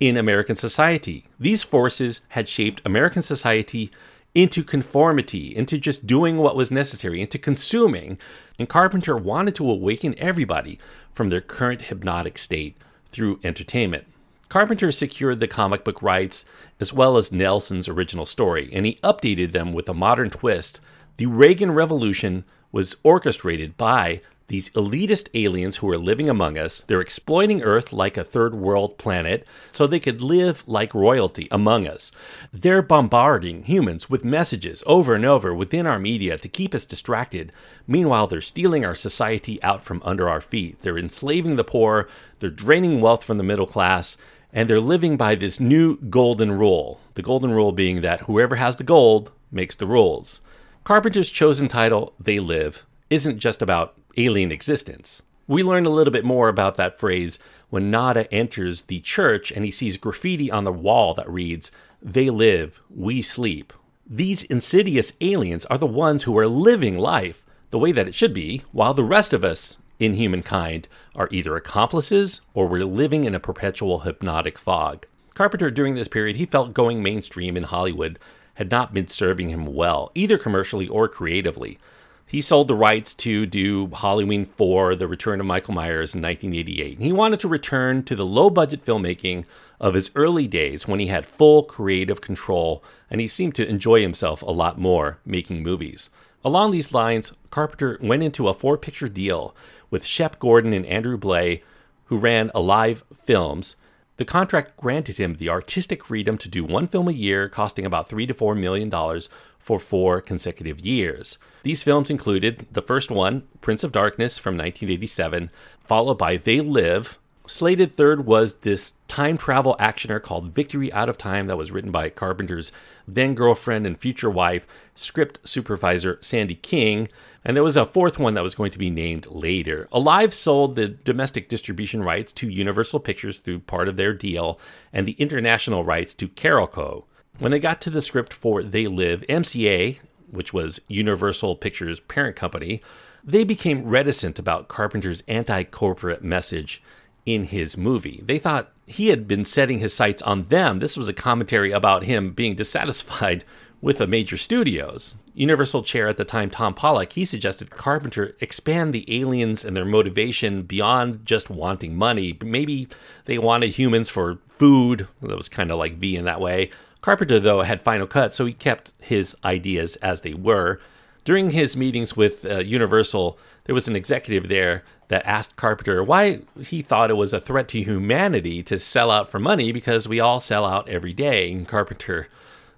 in 0.00 0.16
American 0.16 0.56
society. 0.56 1.26
These 1.38 1.64
forces 1.64 2.22
had 2.28 2.48
shaped 2.48 2.80
American 2.86 3.22
society 3.22 3.90
into 4.38 4.62
conformity, 4.62 5.56
into 5.56 5.76
just 5.78 6.06
doing 6.06 6.36
what 6.36 6.54
was 6.54 6.70
necessary, 6.70 7.20
into 7.20 7.38
consuming. 7.38 8.16
And 8.56 8.68
Carpenter 8.68 9.16
wanted 9.16 9.56
to 9.56 9.68
awaken 9.68 10.14
everybody 10.16 10.78
from 11.10 11.28
their 11.28 11.40
current 11.40 11.82
hypnotic 11.82 12.38
state 12.38 12.76
through 13.10 13.40
entertainment. 13.42 14.04
Carpenter 14.48 14.92
secured 14.92 15.40
the 15.40 15.48
comic 15.48 15.82
book 15.82 16.00
rights 16.02 16.44
as 16.78 16.92
well 16.92 17.16
as 17.16 17.32
Nelson's 17.32 17.88
original 17.88 18.24
story, 18.24 18.70
and 18.72 18.86
he 18.86 19.00
updated 19.02 19.50
them 19.50 19.72
with 19.72 19.88
a 19.88 19.94
modern 19.94 20.30
twist. 20.30 20.78
The 21.16 21.26
Reagan 21.26 21.72
Revolution 21.72 22.44
was 22.70 22.94
orchestrated 23.02 23.76
by 23.76 24.20
these 24.48 24.70
elitist 24.70 25.28
aliens 25.34 25.76
who 25.76 25.90
are 25.90 25.98
living 25.98 26.28
among 26.28 26.58
us. 26.58 26.80
They're 26.80 27.02
exploiting 27.02 27.62
Earth 27.62 27.92
like 27.92 28.16
a 28.16 28.24
third 28.24 28.54
world 28.54 28.96
planet 28.98 29.46
so 29.70 29.86
they 29.86 30.00
could 30.00 30.20
live 30.22 30.64
like 30.66 30.94
royalty 30.94 31.48
among 31.50 31.86
us. 31.86 32.10
They're 32.52 32.82
bombarding 32.82 33.64
humans 33.64 34.08
with 34.08 34.24
messages 34.24 34.82
over 34.86 35.14
and 35.14 35.24
over 35.24 35.54
within 35.54 35.86
our 35.86 35.98
media 35.98 36.38
to 36.38 36.48
keep 36.48 36.74
us 36.74 36.86
distracted. 36.86 37.52
Meanwhile, 37.86 38.26
they're 38.26 38.40
stealing 38.40 38.84
our 38.84 38.94
society 38.94 39.62
out 39.62 39.84
from 39.84 40.02
under 40.02 40.28
our 40.28 40.40
feet. 40.40 40.80
They're 40.80 40.98
enslaving 40.98 41.56
the 41.56 41.64
poor, 41.64 42.08
they're 42.40 42.50
draining 42.50 43.00
wealth 43.00 43.24
from 43.24 43.38
the 43.38 43.44
middle 43.44 43.66
class. 43.66 44.16
And 44.50 44.68
they're 44.68 44.80
living 44.80 45.18
by 45.18 45.34
this 45.34 45.60
new 45.60 45.98
golden 45.98 46.52
rule. 46.52 47.00
The 47.14 47.22
golden 47.22 47.50
rule 47.50 47.70
being 47.70 48.00
that 48.00 48.22
whoever 48.22 48.56
has 48.56 48.78
the 48.78 48.84
gold 48.84 49.30
makes 49.52 49.74
the 49.74 49.86
rules. 49.86 50.40
Carpenter's 50.84 51.28
chosen 51.28 51.68
title, 51.68 52.14
They 52.18 52.40
Live, 52.40 52.86
isn't 53.10 53.38
just 53.38 53.62
about 53.62 53.94
alien 54.16 54.52
existence. 54.52 55.22
We 55.46 55.62
learn 55.62 55.86
a 55.86 55.90
little 55.90 56.12
bit 56.12 56.24
more 56.24 56.48
about 56.48 56.76
that 56.76 56.98
phrase 56.98 57.38
when 57.70 57.90
Nada 57.90 58.32
enters 58.32 58.82
the 58.82 59.00
church 59.00 59.50
and 59.50 59.64
he 59.64 59.70
sees 59.70 59.96
graffiti 59.96 60.50
on 60.50 60.64
the 60.64 60.72
wall 60.72 61.14
that 61.14 61.30
reads, 61.30 61.72
They 62.02 62.30
live, 62.30 62.80
we 62.90 63.22
sleep. 63.22 63.72
These 64.06 64.44
insidious 64.44 65.12
aliens 65.20 65.66
are 65.66 65.78
the 65.78 65.86
ones 65.86 66.24
who 66.24 66.36
are 66.38 66.46
living 66.46 66.98
life 66.98 67.44
the 67.70 67.78
way 67.78 67.92
that 67.92 68.08
it 68.08 68.14
should 68.14 68.32
be, 68.32 68.62
while 68.72 68.94
the 68.94 69.04
rest 69.04 69.32
of 69.32 69.44
us 69.44 69.76
in 69.98 70.14
humankind 70.14 70.88
are 71.14 71.28
either 71.30 71.56
accomplices 71.56 72.40
or 72.54 72.66
we're 72.66 72.84
living 72.84 73.24
in 73.24 73.34
a 73.34 73.40
perpetual 73.40 74.00
hypnotic 74.00 74.58
fog. 74.58 75.06
Carpenter, 75.34 75.70
during 75.70 75.94
this 75.94 76.08
period, 76.08 76.36
he 76.36 76.46
felt 76.46 76.74
going 76.74 77.02
mainstream 77.02 77.56
in 77.56 77.64
Hollywood 77.64 78.18
had 78.54 78.70
not 78.70 78.94
been 78.94 79.06
serving 79.06 79.50
him 79.50 79.66
well, 79.66 80.10
either 80.14 80.38
commercially 80.38 80.88
or 80.88 81.08
creatively. 81.08 81.78
He 82.28 82.42
sold 82.42 82.68
the 82.68 82.74
rights 82.74 83.14
to 83.14 83.46
do 83.46 83.86
Halloween 83.86 84.44
4, 84.44 84.94
The 84.94 85.08
Return 85.08 85.40
of 85.40 85.46
Michael 85.46 85.72
Myers 85.72 86.14
in 86.14 86.20
1988. 86.20 86.98
And 86.98 87.02
He 87.02 87.10
wanted 87.10 87.40
to 87.40 87.48
return 87.48 88.02
to 88.02 88.14
the 88.14 88.26
low 88.26 88.50
budget 88.50 88.84
filmmaking 88.84 89.46
of 89.80 89.94
his 89.94 90.10
early 90.14 90.46
days 90.46 90.86
when 90.86 91.00
he 91.00 91.06
had 91.06 91.24
full 91.24 91.62
creative 91.62 92.20
control 92.20 92.84
and 93.10 93.22
he 93.22 93.28
seemed 93.28 93.54
to 93.54 93.66
enjoy 93.66 94.02
himself 94.02 94.42
a 94.42 94.50
lot 94.50 94.78
more 94.78 95.20
making 95.24 95.62
movies. 95.62 96.10
Along 96.44 96.70
these 96.70 96.92
lines, 96.92 97.32
Carpenter 97.50 97.98
went 98.02 98.22
into 98.22 98.48
a 98.48 98.52
four 98.52 98.76
picture 98.76 99.08
deal 99.08 99.56
with 99.88 100.04
Shep 100.04 100.38
Gordon 100.38 100.74
and 100.74 100.84
Andre 100.86 101.16
Blay, 101.16 101.62
who 102.06 102.18
ran 102.18 102.50
Alive 102.54 103.04
Films. 103.24 103.76
The 104.18 104.26
contract 104.26 104.76
granted 104.76 105.16
him 105.16 105.36
the 105.36 105.48
artistic 105.48 106.04
freedom 106.04 106.36
to 106.38 106.48
do 106.50 106.62
one 106.62 106.88
film 106.88 107.08
a 107.08 107.12
year, 107.12 107.48
costing 107.48 107.86
about 107.86 108.06
three 108.06 108.26
to 108.26 108.34
four 108.34 108.54
million 108.54 108.90
dollars 108.90 109.30
for 109.68 109.78
four 109.78 110.22
consecutive 110.22 110.80
years. 110.80 111.36
These 111.62 111.82
films 111.82 112.08
included 112.08 112.66
the 112.72 112.80
first 112.80 113.10
one, 113.10 113.42
Prince 113.60 113.84
of 113.84 113.92
Darkness 113.92 114.38
from 114.38 114.54
1987, 114.54 115.50
followed 115.78 116.16
by 116.16 116.38
They 116.38 116.62
Live 116.62 117.18
Slated 117.48 117.92
third 117.92 118.26
was 118.26 118.56
this 118.56 118.92
time 119.08 119.38
travel 119.38 119.74
actioner 119.80 120.20
called 120.20 120.54
Victory 120.54 120.92
Out 120.92 121.08
of 121.08 121.16
Time 121.16 121.46
that 121.46 121.56
was 121.56 121.70
written 121.70 121.90
by 121.90 122.10
Carpenter's 122.10 122.72
then 123.06 123.34
girlfriend 123.34 123.86
and 123.86 123.98
future 123.98 124.28
wife, 124.28 124.66
script 124.94 125.38
supervisor 125.44 126.18
Sandy 126.20 126.56
King. 126.56 127.08
And 127.46 127.56
there 127.56 127.64
was 127.64 127.78
a 127.78 127.86
fourth 127.86 128.18
one 128.18 128.34
that 128.34 128.42
was 128.42 128.54
going 128.54 128.70
to 128.72 128.78
be 128.78 128.90
named 128.90 129.26
later. 129.28 129.88
Alive 129.92 130.34
sold 130.34 130.76
the 130.76 130.88
domestic 130.88 131.48
distribution 131.48 132.02
rights 132.02 132.34
to 132.34 132.50
Universal 132.50 133.00
Pictures 133.00 133.38
through 133.38 133.60
part 133.60 133.88
of 133.88 133.96
their 133.96 134.12
deal 134.12 134.60
and 134.92 135.06
the 135.06 135.12
international 135.12 135.84
rights 135.84 136.12
to 136.14 136.28
Carolco. 136.28 137.04
When 137.38 137.52
they 137.52 137.60
got 137.60 137.80
to 137.82 137.90
the 137.90 138.02
script 138.02 138.34
for 138.34 138.64
They 138.64 138.88
Live, 138.88 139.20
MCA, 139.28 140.00
which 140.28 140.52
was 140.52 140.80
Universal 140.88 141.56
Pictures' 141.56 142.00
parent 142.00 142.34
company, 142.34 142.82
they 143.22 143.44
became 143.44 143.86
reticent 143.86 144.40
about 144.40 144.66
Carpenter's 144.66 145.22
anti 145.28 145.62
corporate 145.62 146.24
message 146.24 146.82
in 147.26 147.44
his 147.44 147.76
movie. 147.76 148.22
They 148.24 148.38
thought 148.38 148.72
he 148.86 149.08
had 149.08 149.28
been 149.28 149.44
setting 149.44 149.78
his 149.78 149.94
sights 149.94 150.20
on 150.22 150.44
them. 150.44 150.80
This 150.80 150.96
was 150.96 151.08
a 151.08 151.12
commentary 151.12 151.70
about 151.70 152.04
him 152.04 152.32
being 152.32 152.56
dissatisfied 152.56 153.44
with 153.80 153.98
the 153.98 154.08
major 154.08 154.36
studios. 154.36 155.14
Universal 155.34 155.84
chair 155.84 156.08
at 156.08 156.16
the 156.16 156.24
time, 156.24 156.50
Tom 156.50 156.74
Pollock, 156.74 157.12
he 157.12 157.24
suggested 157.24 157.70
Carpenter 157.70 158.36
expand 158.40 158.92
the 158.92 159.20
aliens 159.20 159.64
and 159.64 159.76
their 159.76 159.84
motivation 159.84 160.62
beyond 160.62 161.24
just 161.24 161.48
wanting 161.48 161.94
money. 161.94 162.36
Maybe 162.42 162.88
they 163.26 163.38
wanted 163.38 163.70
humans 163.70 164.10
for 164.10 164.38
food. 164.48 165.06
That 165.22 165.36
was 165.36 165.48
kind 165.48 165.70
of 165.70 165.78
like 165.78 165.98
V 165.98 166.16
in 166.16 166.24
that 166.24 166.40
way. 166.40 166.70
Carpenter, 167.00 167.38
though, 167.38 167.62
had 167.62 167.82
final 167.82 168.06
cut, 168.06 168.34
so 168.34 168.44
he 168.44 168.52
kept 168.52 168.92
his 169.00 169.36
ideas 169.44 169.96
as 169.96 170.22
they 170.22 170.34
were. 170.34 170.80
During 171.24 171.50
his 171.50 171.76
meetings 171.76 172.16
with 172.16 172.44
uh, 172.46 172.58
Universal, 172.58 173.38
there 173.64 173.74
was 173.74 173.86
an 173.86 173.96
executive 173.96 174.48
there 174.48 174.82
that 175.08 175.26
asked 175.26 175.56
Carpenter 175.56 176.02
why 176.02 176.40
he 176.60 176.82
thought 176.82 177.10
it 177.10 177.16
was 177.16 177.32
a 177.32 177.40
threat 177.40 177.68
to 177.68 177.82
humanity 177.82 178.62
to 178.62 178.78
sell 178.78 179.10
out 179.10 179.30
for 179.30 179.38
money 179.38 179.72
because 179.72 180.08
we 180.08 180.20
all 180.20 180.40
sell 180.40 180.64
out 180.64 180.88
every 180.88 181.12
day. 181.12 181.50
And 181.52 181.68
Carpenter, 181.68 182.28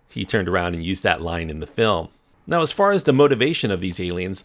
he 0.09 0.25
turned 0.25 0.49
around 0.49 0.75
and 0.75 0.85
used 0.85 1.03
that 1.03 1.23
line 1.23 1.51
in 1.51 1.61
the 1.61 1.67
film. 1.67 2.09
Now, 2.47 2.61
as 2.61 2.73
far 2.73 2.91
as 2.91 3.05
the 3.05 3.13
motivation 3.13 3.71
of 3.71 3.81
these 3.81 4.01
aliens, 4.01 4.43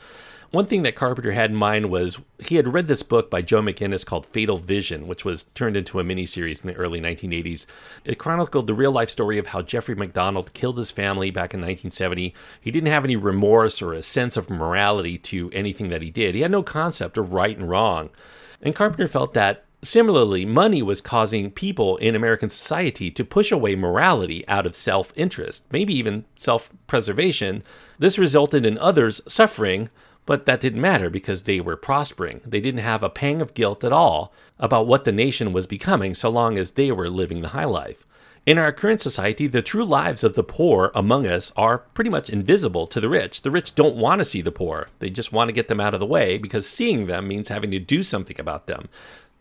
one 0.52 0.66
thing 0.66 0.84
that 0.84 0.96
Carpenter 0.96 1.32
had 1.32 1.52
in 1.52 1.56
mind 1.56 1.90
was 1.90 2.20
he 2.40 2.56
had 2.56 2.74
read 2.74 2.88
this 2.88 3.04
book 3.04 3.30
by 3.30 3.42
Joe 3.42 3.62
McGinniss 3.62 4.06
called 4.06 4.26
Fatal 4.26 4.58
Vision, 4.58 5.08
which 5.08 5.26
was 5.26 5.44
turned 5.56 5.76
into 5.76 6.00
a 6.00 6.04
miniseries 6.04 6.62
in 6.62 6.68
the 6.68 6.76
early 6.76 7.02
1980s. 7.02 7.66
It 8.04 8.18
chronicled 8.18 8.68
the 8.68 8.74
real 8.74 8.92
life 8.92 9.10
story 9.10 9.38
of 9.38 9.48
how 9.48 9.62
Jeffrey 9.62 9.96
MacDonald 9.96 10.54
killed 10.54 10.78
his 10.78 10.92
family 10.92 11.32
back 11.32 11.54
in 11.54 11.60
1970. 11.60 12.34
He 12.62 12.72
didn't 12.72 12.90
have 12.90 13.06
any 13.06 13.16
remorse 13.16 13.82
or 13.82 13.94
a 13.94 14.02
sense 14.02 14.38
of 14.38 14.50
morality 14.50 15.18
to 15.20 15.50
anything 15.52 15.90
that 15.90 16.02
he 16.02 16.12
did, 16.12 16.36
he 16.36 16.42
had 16.42 16.52
no 16.52 16.64
concept 16.64 17.18
of 17.18 17.34
right 17.34 17.58
and 17.58 17.70
wrong. 17.70 18.10
And 18.62 18.76
Carpenter 18.76 19.08
felt 19.08 19.34
that 19.34 19.66
Similarly, 19.86 20.46
money 20.46 20.82
was 20.82 21.00
causing 21.00 21.52
people 21.52 21.98
in 21.98 22.16
American 22.16 22.50
society 22.50 23.12
to 23.12 23.24
push 23.24 23.52
away 23.52 23.76
morality 23.76 24.44
out 24.48 24.66
of 24.66 24.76
self 24.76 25.14
interest, 25.16 25.64
maybe 25.72 25.94
even 25.94 26.26
self 26.36 26.72
preservation. 26.88 27.62
This 28.00 28.18
resulted 28.18 28.66
in 28.66 28.80
others 28.80 29.22
suffering 29.28 29.92
but 30.26 30.46
that 30.46 30.62
didn't 30.62 30.82
matter 30.82 31.10
because 31.10 31.44
they 31.44 31.62
were 31.62 31.76
prospering. 31.76 32.42
They 32.46 32.60
didn't 32.60 32.82
have 32.82 33.04
a 33.04 33.10
pang 33.10 33.42
of 33.42 33.54
guilt 33.54 33.84
at 33.84 33.94
all 33.94 34.34
about 34.60 34.88
what 34.88 35.06
the 35.06 35.12
nation 35.12 35.54
was 35.54 35.68
becoming 35.68 36.14
so 36.14 36.30
long 36.30 36.58
as 36.58 36.72
they 36.72 36.92
were 36.92 37.10
living 37.10 37.42
the 37.42 37.50
high 37.50 37.66
life. 37.66 38.06
In 38.46 38.60
our 38.60 38.72
current 38.72 39.02
society, 39.02 39.48
the 39.48 39.64
true 39.64 39.86
lives 39.86 40.24
of 40.24 40.36
the 40.36 40.44
poor 40.44 40.92
among 40.94 41.26
us 41.26 41.52
are 41.58 41.80
pretty 41.80 42.12
much 42.12 42.30
invisible 42.30 42.86
to 42.86 43.00
the 43.00 43.10
rich. 43.10 43.42
The 43.42 43.50
rich 43.50 43.74
don't 43.74 43.96
want 43.96 44.20
to 44.20 44.26
see 44.26 44.42
the 44.42 44.52
poor, 44.52 44.90
they 45.00 45.10
just 45.10 45.32
want 45.32 45.50
to 45.50 45.54
get 45.54 45.68
them 45.68 45.80
out 45.80 45.96
of 45.96 46.00
the 46.00 46.06
way 46.06 46.38
because 46.38 46.70
seeing 46.70 47.08
them 47.08 47.28
means 47.28 47.50
having 47.50 47.72
to 47.72 47.80
do 47.80 48.04
something 48.04 48.40
about 48.40 48.68
them. 48.68 48.88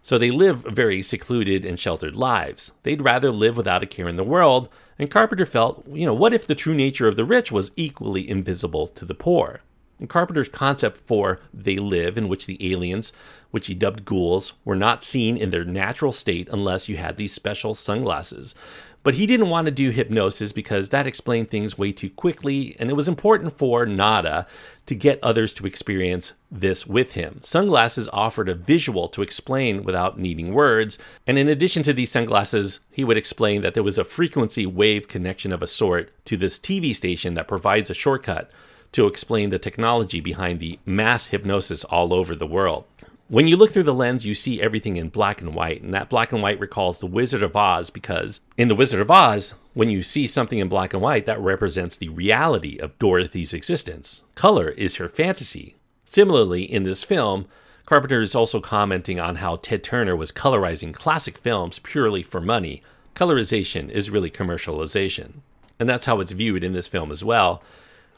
So 0.00 0.18
they 0.18 0.30
live 0.30 0.62
very 0.62 1.02
secluded 1.02 1.64
and 1.64 1.80
sheltered 1.80 2.16
lives. 2.16 2.72
They'd 2.82 3.02
rather 3.02 3.30
live 3.30 3.56
without 3.56 3.82
a 3.82 3.86
care 3.86 4.08
in 4.08 4.16
the 4.16 4.24
world, 4.24 4.68
and 4.98 5.10
Carpenter 5.10 5.46
felt, 5.46 5.86
you 5.88 6.04
know, 6.06 6.14
what 6.14 6.34
if 6.34 6.46
the 6.46 6.54
true 6.54 6.74
nature 6.74 7.06
of 7.06 7.16
the 7.16 7.24
rich 7.24 7.50
was 7.50 7.70
equally 7.76 8.28
invisible 8.28 8.86
to 8.86 9.04
the 9.04 9.14
poor? 9.14 9.60
And 10.04 10.10
Carpenter's 10.10 10.50
concept 10.50 10.98
for 11.06 11.40
They 11.54 11.78
Live, 11.78 12.18
in 12.18 12.28
which 12.28 12.44
the 12.44 12.70
aliens, 12.70 13.10
which 13.52 13.68
he 13.68 13.74
dubbed 13.74 14.04
ghouls, 14.04 14.52
were 14.62 14.76
not 14.76 15.02
seen 15.02 15.38
in 15.38 15.48
their 15.48 15.64
natural 15.64 16.12
state 16.12 16.46
unless 16.52 16.90
you 16.90 16.98
had 16.98 17.16
these 17.16 17.32
special 17.32 17.74
sunglasses. 17.74 18.54
But 19.02 19.14
he 19.14 19.26
didn't 19.26 19.48
want 19.48 19.64
to 19.64 19.70
do 19.70 19.88
hypnosis 19.88 20.52
because 20.52 20.90
that 20.90 21.06
explained 21.06 21.48
things 21.48 21.78
way 21.78 21.90
too 21.90 22.10
quickly, 22.10 22.76
and 22.78 22.90
it 22.90 22.96
was 22.96 23.08
important 23.08 23.56
for 23.56 23.86
Nada 23.86 24.46
to 24.84 24.94
get 24.94 25.24
others 25.24 25.54
to 25.54 25.66
experience 25.66 26.34
this 26.50 26.86
with 26.86 27.14
him. 27.14 27.40
Sunglasses 27.42 28.10
offered 28.12 28.50
a 28.50 28.54
visual 28.54 29.08
to 29.08 29.22
explain 29.22 29.84
without 29.84 30.18
needing 30.18 30.52
words, 30.52 30.98
and 31.26 31.38
in 31.38 31.48
addition 31.48 31.82
to 31.84 31.94
these 31.94 32.12
sunglasses, 32.12 32.80
he 32.90 33.04
would 33.04 33.16
explain 33.16 33.62
that 33.62 33.72
there 33.72 33.82
was 33.82 33.96
a 33.96 34.04
frequency 34.04 34.66
wave 34.66 35.08
connection 35.08 35.50
of 35.50 35.62
a 35.62 35.66
sort 35.66 36.12
to 36.26 36.36
this 36.36 36.58
TV 36.58 36.94
station 36.94 37.32
that 37.32 37.48
provides 37.48 37.88
a 37.88 37.94
shortcut 37.94 38.50
to 38.94 39.06
explain 39.06 39.50
the 39.50 39.58
technology 39.58 40.20
behind 40.20 40.60
the 40.60 40.78
mass 40.86 41.26
hypnosis 41.26 41.84
all 41.84 42.14
over 42.14 42.34
the 42.34 42.46
world. 42.46 42.84
When 43.28 43.46
you 43.46 43.56
look 43.56 43.72
through 43.72 43.84
the 43.84 43.94
lens, 43.94 44.24
you 44.24 44.34
see 44.34 44.60
everything 44.60 44.96
in 44.96 45.08
black 45.08 45.40
and 45.40 45.54
white, 45.54 45.82
and 45.82 45.92
that 45.94 46.08
black 46.08 46.32
and 46.32 46.42
white 46.42 46.60
recalls 46.60 47.00
The 47.00 47.06
Wizard 47.06 47.42
of 47.42 47.56
Oz 47.56 47.90
because 47.90 48.40
in 48.56 48.68
The 48.68 48.74
Wizard 48.74 49.00
of 49.00 49.10
Oz, 49.10 49.54
when 49.72 49.90
you 49.90 50.02
see 50.02 50.26
something 50.26 50.58
in 50.58 50.68
black 50.68 50.92
and 50.92 51.02
white, 51.02 51.26
that 51.26 51.40
represents 51.40 51.96
the 51.96 52.10
reality 52.10 52.78
of 52.78 52.98
Dorothy's 52.98 53.52
existence. 53.52 54.22
Color 54.36 54.68
is 54.70 54.96
her 54.96 55.08
fantasy. 55.08 55.74
Similarly, 56.04 56.62
in 56.62 56.84
this 56.84 57.02
film, 57.02 57.46
Carpenter 57.86 58.20
is 58.20 58.34
also 58.34 58.60
commenting 58.60 59.18
on 59.18 59.36
how 59.36 59.56
Ted 59.56 59.82
Turner 59.82 60.14
was 60.14 60.30
colorizing 60.30 60.94
classic 60.94 61.36
films 61.36 61.80
purely 61.80 62.22
for 62.22 62.40
money. 62.40 62.82
Colorization 63.16 63.90
is 63.90 64.10
really 64.10 64.30
commercialization. 64.30 65.40
And 65.80 65.88
that's 65.88 66.06
how 66.06 66.20
it's 66.20 66.32
viewed 66.32 66.62
in 66.62 66.74
this 66.74 66.86
film 66.86 67.10
as 67.10 67.24
well. 67.24 67.62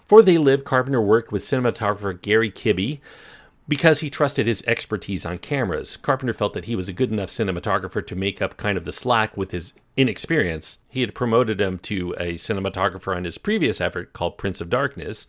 For 0.06 0.22
They 0.22 0.38
Live, 0.38 0.64
Carpenter 0.64 1.02
worked 1.02 1.32
with 1.32 1.42
cinematographer 1.42 2.20
Gary 2.20 2.48
Kibbe 2.48 3.00
because 3.66 4.00
he 4.00 4.08
trusted 4.08 4.46
his 4.46 4.62
expertise 4.64 5.26
on 5.26 5.38
cameras. 5.38 5.96
Carpenter 5.96 6.32
felt 6.32 6.54
that 6.54 6.66
he 6.66 6.76
was 6.76 6.88
a 6.88 6.92
good 6.92 7.10
enough 7.10 7.28
cinematographer 7.28 8.06
to 8.06 8.14
make 8.14 8.40
up 8.40 8.56
kind 8.56 8.78
of 8.78 8.84
the 8.84 8.92
slack 8.92 9.36
with 9.36 9.50
his 9.50 9.72
inexperience. 9.96 10.78
He 10.88 11.00
had 11.00 11.12
promoted 11.12 11.60
him 11.60 11.78
to 11.80 12.14
a 12.18 12.34
cinematographer 12.34 13.16
on 13.16 13.25
his 13.25 13.36
previous 13.36 13.80
effort 13.80 14.12
called 14.12 14.38
Prince 14.38 14.60
of 14.60 14.70
Darkness. 14.70 15.26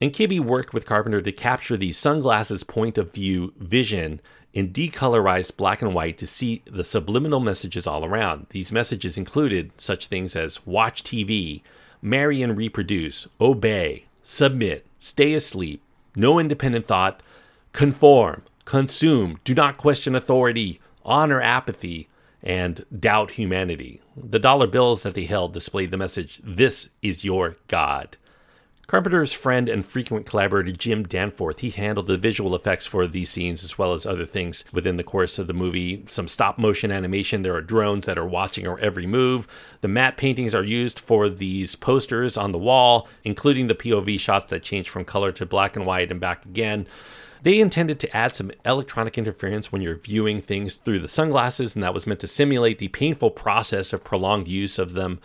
And 0.00 0.12
Kibbe 0.12 0.40
worked 0.40 0.74
with 0.74 0.86
Carpenter 0.86 1.22
to 1.22 1.30
capture 1.30 1.76
the 1.76 1.92
sunglasses 1.92 2.64
point 2.64 2.98
of 2.98 3.12
view 3.12 3.54
vision 3.58 4.20
in 4.52 4.72
decolorized 4.72 5.56
black 5.56 5.82
and 5.82 5.94
white 5.94 6.18
to 6.18 6.26
see 6.26 6.62
the 6.66 6.82
subliminal 6.82 7.38
messages 7.38 7.86
all 7.86 8.04
around. 8.04 8.46
These 8.50 8.72
messages 8.72 9.16
included 9.16 9.70
such 9.76 10.08
things 10.08 10.34
as 10.34 10.66
watch 10.66 11.04
TV, 11.04 11.62
marry 12.02 12.42
and 12.42 12.56
reproduce, 12.56 13.28
obey, 13.40 14.06
submit, 14.22 14.86
stay 14.98 15.34
asleep, 15.34 15.82
no 16.14 16.38
independent 16.38 16.86
thought, 16.86 17.22
conform, 17.72 18.42
consume, 18.64 19.38
do 19.44 19.54
not 19.54 19.76
question 19.76 20.14
authority, 20.14 20.80
honor 21.04 21.40
apathy, 21.40 22.08
and 22.42 22.84
doubt 22.98 23.32
humanity. 23.32 24.00
The 24.16 24.38
dollar 24.38 24.66
bills 24.66 25.02
that 25.02 25.14
they 25.14 25.24
held 25.24 25.52
displayed 25.52 25.90
the 25.90 25.96
message, 25.96 26.40
This 26.42 26.88
is 27.02 27.24
your 27.24 27.56
God. 27.68 28.16
Carpenter's 28.90 29.32
friend 29.32 29.68
and 29.68 29.86
frequent 29.86 30.26
collaborator 30.26 30.72
Jim 30.72 31.04
Danforth, 31.04 31.60
he 31.60 31.70
handled 31.70 32.08
the 32.08 32.16
visual 32.16 32.56
effects 32.56 32.86
for 32.86 33.06
these 33.06 33.30
scenes 33.30 33.62
as 33.62 33.78
well 33.78 33.92
as 33.92 34.04
other 34.04 34.26
things 34.26 34.64
within 34.72 34.96
the 34.96 35.04
course 35.04 35.38
of 35.38 35.46
the 35.46 35.52
movie. 35.52 36.04
Some 36.08 36.26
stop 36.26 36.58
motion 36.58 36.90
animation, 36.90 37.42
there 37.42 37.54
are 37.54 37.60
drones 37.60 38.06
that 38.06 38.18
are 38.18 38.26
watching 38.26 38.66
our 38.66 38.80
every 38.80 39.06
move. 39.06 39.46
The 39.80 39.86
matte 39.86 40.16
paintings 40.16 40.56
are 40.56 40.64
used 40.64 40.98
for 40.98 41.28
these 41.28 41.76
posters 41.76 42.36
on 42.36 42.50
the 42.50 42.58
wall, 42.58 43.06
including 43.22 43.68
the 43.68 43.76
POV 43.76 44.18
shots 44.18 44.50
that 44.50 44.64
change 44.64 44.90
from 44.90 45.04
color 45.04 45.30
to 45.30 45.46
black 45.46 45.76
and 45.76 45.86
white 45.86 46.10
and 46.10 46.20
back 46.20 46.44
again. 46.44 46.88
They 47.42 47.60
intended 47.60 48.00
to 48.00 48.16
add 48.16 48.34
some 48.34 48.50
electronic 48.66 49.16
interference 49.16 49.70
when 49.70 49.82
you're 49.82 49.94
viewing 49.94 50.42
things 50.42 50.74
through 50.74 50.98
the 50.98 51.08
sunglasses, 51.08 51.76
and 51.76 51.84
that 51.84 51.94
was 51.94 52.08
meant 52.08 52.20
to 52.20 52.26
simulate 52.26 52.80
the 52.80 52.88
painful 52.88 53.30
process 53.30 53.92
of 53.92 54.02
prolonged 54.02 54.48
use 54.48 54.80
of 54.80 54.94
them. 54.94 55.20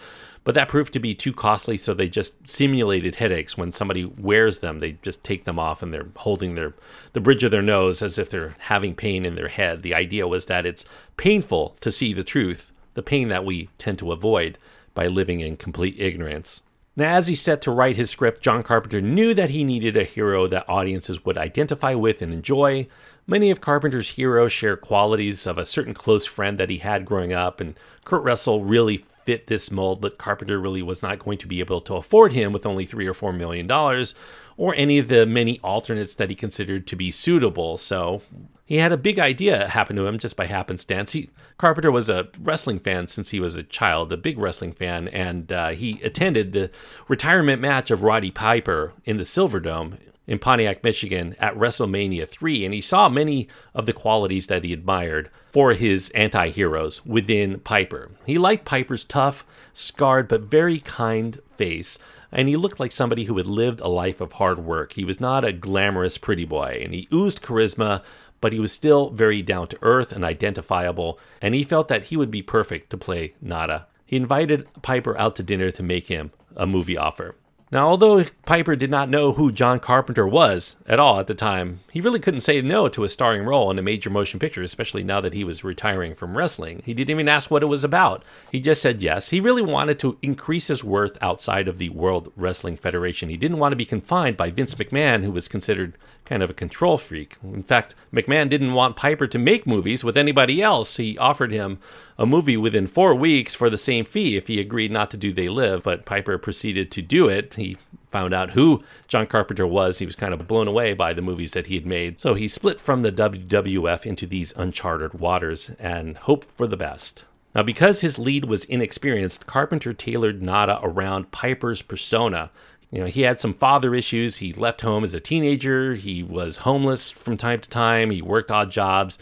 But 0.45 0.53
that 0.53 0.69
proved 0.69 0.93
to 0.93 0.99
be 0.99 1.15
too 1.15 1.33
costly, 1.33 1.75
so 1.75 1.93
they 1.93 2.07
just 2.07 2.35
simulated 2.47 3.15
headaches 3.15 3.57
when 3.57 3.71
somebody 3.71 4.05
wears 4.05 4.59
them. 4.59 4.77
They 4.77 4.93
just 5.01 5.23
take 5.23 5.43
them 5.43 5.57
off 5.57 5.81
and 5.81 5.91
they're 5.91 6.07
holding 6.17 6.53
their 6.53 6.75
the 7.13 7.19
bridge 7.19 7.43
of 7.43 7.49
their 7.49 7.63
nose 7.63 8.03
as 8.03 8.19
if 8.19 8.29
they're 8.29 8.55
having 8.59 8.93
pain 8.95 9.25
in 9.25 9.33
their 9.33 9.47
head. 9.47 9.81
The 9.81 9.95
idea 9.95 10.27
was 10.27 10.45
that 10.45 10.67
it's 10.67 10.85
painful 11.17 11.75
to 11.81 11.91
see 11.91 12.13
the 12.13 12.23
truth, 12.23 12.71
the 12.93 13.01
pain 13.01 13.27
that 13.29 13.43
we 13.43 13.69
tend 13.79 13.97
to 13.99 14.11
avoid 14.11 14.59
by 14.93 15.07
living 15.07 15.39
in 15.39 15.57
complete 15.57 15.95
ignorance. 15.99 16.61
Now, 16.95 17.15
as 17.15 17.27
he 17.27 17.35
set 17.35 17.61
to 17.63 17.71
write 17.71 17.97
his 17.97 18.11
script, 18.11 18.43
John 18.43 18.61
Carpenter 18.61 19.01
knew 19.01 19.33
that 19.33 19.49
he 19.49 19.63
needed 19.63 19.97
a 19.97 20.03
hero 20.03 20.45
that 20.47 20.69
audiences 20.69 21.25
would 21.25 21.39
identify 21.39 21.95
with 21.95 22.21
and 22.21 22.31
enjoy. 22.31 22.87
Many 23.25 23.49
of 23.49 23.59
Carpenter's 23.59 24.09
heroes 24.09 24.53
share 24.53 24.77
qualities 24.77 25.47
of 25.47 25.57
a 25.57 25.65
certain 25.65 25.95
close 25.95 26.27
friend 26.27 26.57
that 26.59 26.69
he 26.69 26.77
had 26.77 27.03
growing 27.03 27.33
up, 27.33 27.59
and 27.59 27.77
Kurt 28.05 28.23
Russell 28.23 28.63
really 28.63 29.03
fit 29.25 29.47
this 29.47 29.71
mold, 29.71 29.99
but 29.99 30.17
Carpenter 30.17 30.59
really 30.59 30.81
was 30.81 31.01
not 31.01 31.19
going 31.19 31.37
to 31.39 31.47
be 31.47 31.59
able 31.59 31.81
to 31.81 31.95
afford 31.95 32.31
him 32.31 32.53
with 32.53 32.65
only 32.65 32.85
three 32.85 33.07
or 33.07 33.13
four 33.13 33.33
million 33.33 33.67
dollars, 33.67 34.13
or 34.55 34.73
any 34.75 34.97
of 34.97 35.07
the 35.07 35.25
many 35.25 35.59
alternates 35.59 36.15
that 36.15 36.29
he 36.29 36.35
considered 36.35 36.87
to 36.87 36.95
be 36.95 37.11
suitable. 37.11 37.75
So 37.77 38.21
he 38.65 38.77
had 38.77 38.91
a 38.91 38.97
big 38.97 39.19
idea 39.19 39.67
happen 39.67 39.95
to 39.95 40.07
him 40.07 40.17
just 40.17 40.37
by 40.37 40.45
happenstance. 40.45 41.11
He, 41.11 41.29
Carpenter 41.57 41.91
was 41.91 42.09
a 42.09 42.29
wrestling 42.39 42.79
fan 42.79 43.07
since 43.07 43.31
he 43.31 43.39
was 43.39 43.55
a 43.55 43.63
child, 43.63 44.11
a 44.13 44.17
big 44.17 44.37
wrestling 44.37 44.73
fan, 44.73 45.07
and 45.09 45.51
uh, 45.51 45.69
he 45.69 45.99
attended 46.03 46.51
the 46.53 46.71
retirement 47.07 47.61
match 47.61 47.91
of 47.91 48.03
Roddy 48.03 48.31
Piper 48.31 48.93
in 49.03 49.17
the 49.17 49.23
Silverdome 49.23 49.97
in 50.27 50.39
Pontiac, 50.39 50.83
Michigan 50.83 51.35
at 51.39 51.55
WrestleMania 51.55 52.27
3, 52.27 52.65
and 52.65 52.73
he 52.73 52.81
saw 52.81 53.09
many 53.09 53.47
of 53.73 53.85
the 53.85 53.93
qualities 53.93 54.47
that 54.47 54.63
he 54.63 54.73
admired 54.73 55.29
for 55.55 55.71
his 55.71 56.09
anti 56.09 56.49
heroes 56.49 57.05
within 57.05 57.61
Piper. 57.61 58.11
He 58.25 58.37
liked 58.37 58.65
Piper's 58.65 59.05
tough, 59.05 59.45
scarred, 59.71 60.27
but 60.27 60.41
very 60.41 60.81
kind 60.81 61.39
face, 61.49 61.97
and 62.29 62.49
he 62.49 62.57
looked 62.57 62.77
like 62.77 62.91
somebody 62.91 63.23
who 63.23 63.37
had 63.37 63.47
lived 63.47 63.79
a 63.79 63.87
life 63.87 64.19
of 64.19 64.33
hard 64.33 64.65
work. 64.65 64.91
He 64.91 65.05
was 65.05 65.21
not 65.21 65.45
a 65.45 65.53
glamorous 65.53 66.17
pretty 66.17 66.43
boy, 66.43 66.81
and 66.83 66.93
he 66.93 67.07
oozed 67.13 67.41
charisma, 67.41 68.03
but 68.41 68.51
he 68.51 68.59
was 68.59 68.73
still 68.73 69.11
very 69.11 69.41
down 69.41 69.69
to 69.69 69.79
earth 69.81 70.11
and 70.11 70.25
identifiable, 70.25 71.21
and 71.41 71.55
he 71.55 71.63
felt 71.63 71.87
that 71.87 72.07
he 72.07 72.17
would 72.17 72.31
be 72.31 72.41
perfect 72.41 72.89
to 72.89 72.97
play 72.97 73.33
Nada. 73.39 73.87
He 74.05 74.17
invited 74.17 74.67
Piper 74.81 75.17
out 75.17 75.37
to 75.37 75.43
dinner 75.43 75.71
to 75.71 75.81
make 75.81 76.07
him 76.07 76.33
a 76.57 76.67
movie 76.67 76.97
offer. 76.97 77.33
Now, 77.75 77.89
although 77.89 78.23
Piper 78.45 78.77
did 78.77 78.89
not 78.89 79.09
know 79.09 79.33
who 79.33 79.51
John 79.51 79.81
Carpenter 79.81 80.25
was 80.25 80.77
at 80.87 80.97
all 80.97 81.19
at 81.19 81.27
the 81.27 81.35
time, 81.35 81.81
he 81.91 81.99
really 81.99 82.21
couldn't 82.21 82.39
say 82.39 82.61
no 82.61 82.87
to 82.87 83.03
a 83.03 83.09
starring 83.09 83.43
role 83.43 83.69
in 83.69 83.77
a 83.77 83.81
major 83.81 84.09
motion 84.09 84.39
picture, 84.39 84.61
especially 84.61 85.03
now 85.03 85.19
that 85.19 85.33
he 85.33 85.43
was 85.43 85.65
retiring 85.65 86.15
from 86.15 86.37
wrestling. 86.37 86.83
He 86.85 86.93
didn't 86.93 87.09
even 87.09 87.27
ask 87.27 87.51
what 87.51 87.63
it 87.63 87.65
was 87.65 87.83
about. 87.83 88.23
He 88.49 88.61
just 88.61 88.81
said 88.81 89.03
yes. 89.03 89.31
He 89.31 89.41
really 89.41 89.61
wanted 89.61 89.99
to 89.99 90.17
increase 90.21 90.67
his 90.67 90.85
worth 90.85 91.17
outside 91.21 91.67
of 91.67 91.77
the 91.77 91.89
World 91.89 92.31
Wrestling 92.37 92.77
Federation. 92.77 93.27
He 93.27 93.35
didn't 93.35 93.59
want 93.59 93.73
to 93.73 93.77
be 93.77 93.83
confined 93.83 94.37
by 94.37 94.51
Vince 94.51 94.75
McMahon, 94.75 95.25
who 95.25 95.31
was 95.31 95.49
considered 95.49 95.97
kind 96.23 96.41
of 96.41 96.49
a 96.49 96.55
control 96.55 96.97
freak. 96.97 97.35
In 97.43 97.61
fact, 97.61 97.93
McMahon 98.13 98.49
didn't 98.49 98.73
want 98.73 98.95
Piper 98.95 99.27
to 99.27 99.37
make 99.37 99.67
movies 99.67 100.03
with 100.03 100.17
anybody 100.17 100.61
else. 100.61 100.97
He 100.97 101.17
offered 101.17 101.51
him 101.51 101.79
a 102.17 102.25
movie 102.25 102.57
within 102.57 102.87
four 102.87 103.13
weeks 103.13 103.53
for 103.53 103.69
the 103.69 103.77
same 103.77 104.05
fee 104.05 104.35
if 104.35 104.47
he 104.47 104.59
agreed 104.59 104.91
not 104.91 105.11
to 105.11 105.17
do 105.17 105.31
They 105.31 105.49
Live, 105.49 105.83
but 105.83 106.05
Piper 106.05 106.37
proceeded 106.37 106.89
to 106.91 107.01
do 107.01 107.27
it. 107.27 107.53
He 107.55 107.64
found 108.07 108.33
out 108.33 108.51
who 108.51 108.83
John 109.07 109.27
Carpenter 109.27 109.67
was. 109.67 109.99
He 109.99 110.05
was 110.05 110.15
kind 110.15 110.33
of 110.33 110.47
blown 110.47 110.67
away 110.67 110.93
by 110.93 111.13
the 111.13 111.21
movies 111.21 111.51
that 111.51 111.67
he 111.67 111.75
had 111.75 111.85
made. 111.85 112.19
So 112.19 112.33
he 112.33 112.47
split 112.47 112.79
from 112.79 113.01
the 113.01 113.11
WWF 113.11 114.05
into 114.05 114.25
these 114.25 114.53
uncharted 114.55 115.15
waters 115.15 115.71
and 115.79 116.17
hoped 116.17 116.49
for 116.51 116.67
the 116.67 116.77
best. 116.77 117.25
Now, 117.53 117.63
because 117.63 118.01
his 118.01 118.19
lead 118.19 118.45
was 118.45 118.65
inexperienced, 118.65 119.47
Carpenter 119.47 119.93
tailored 119.93 120.41
Nada 120.41 120.79
around 120.83 121.31
Piper's 121.31 121.81
persona. 121.81 122.51
You 122.91 123.01
know, 123.01 123.07
he 123.07 123.21
had 123.21 123.39
some 123.39 123.53
father 123.53 123.95
issues. 123.95 124.37
He 124.37 124.53
left 124.53 124.81
home 124.81 125.03
as 125.03 125.13
a 125.13 125.19
teenager. 125.19 125.95
He 125.95 126.21
was 126.21 126.57
homeless 126.57 127.11
from 127.11 127.37
time 127.37 127.61
to 127.61 127.69
time. 127.69 128.11
He 128.11 128.21
worked 128.21 128.51
odd 128.51 128.71
jobs. 128.71 129.17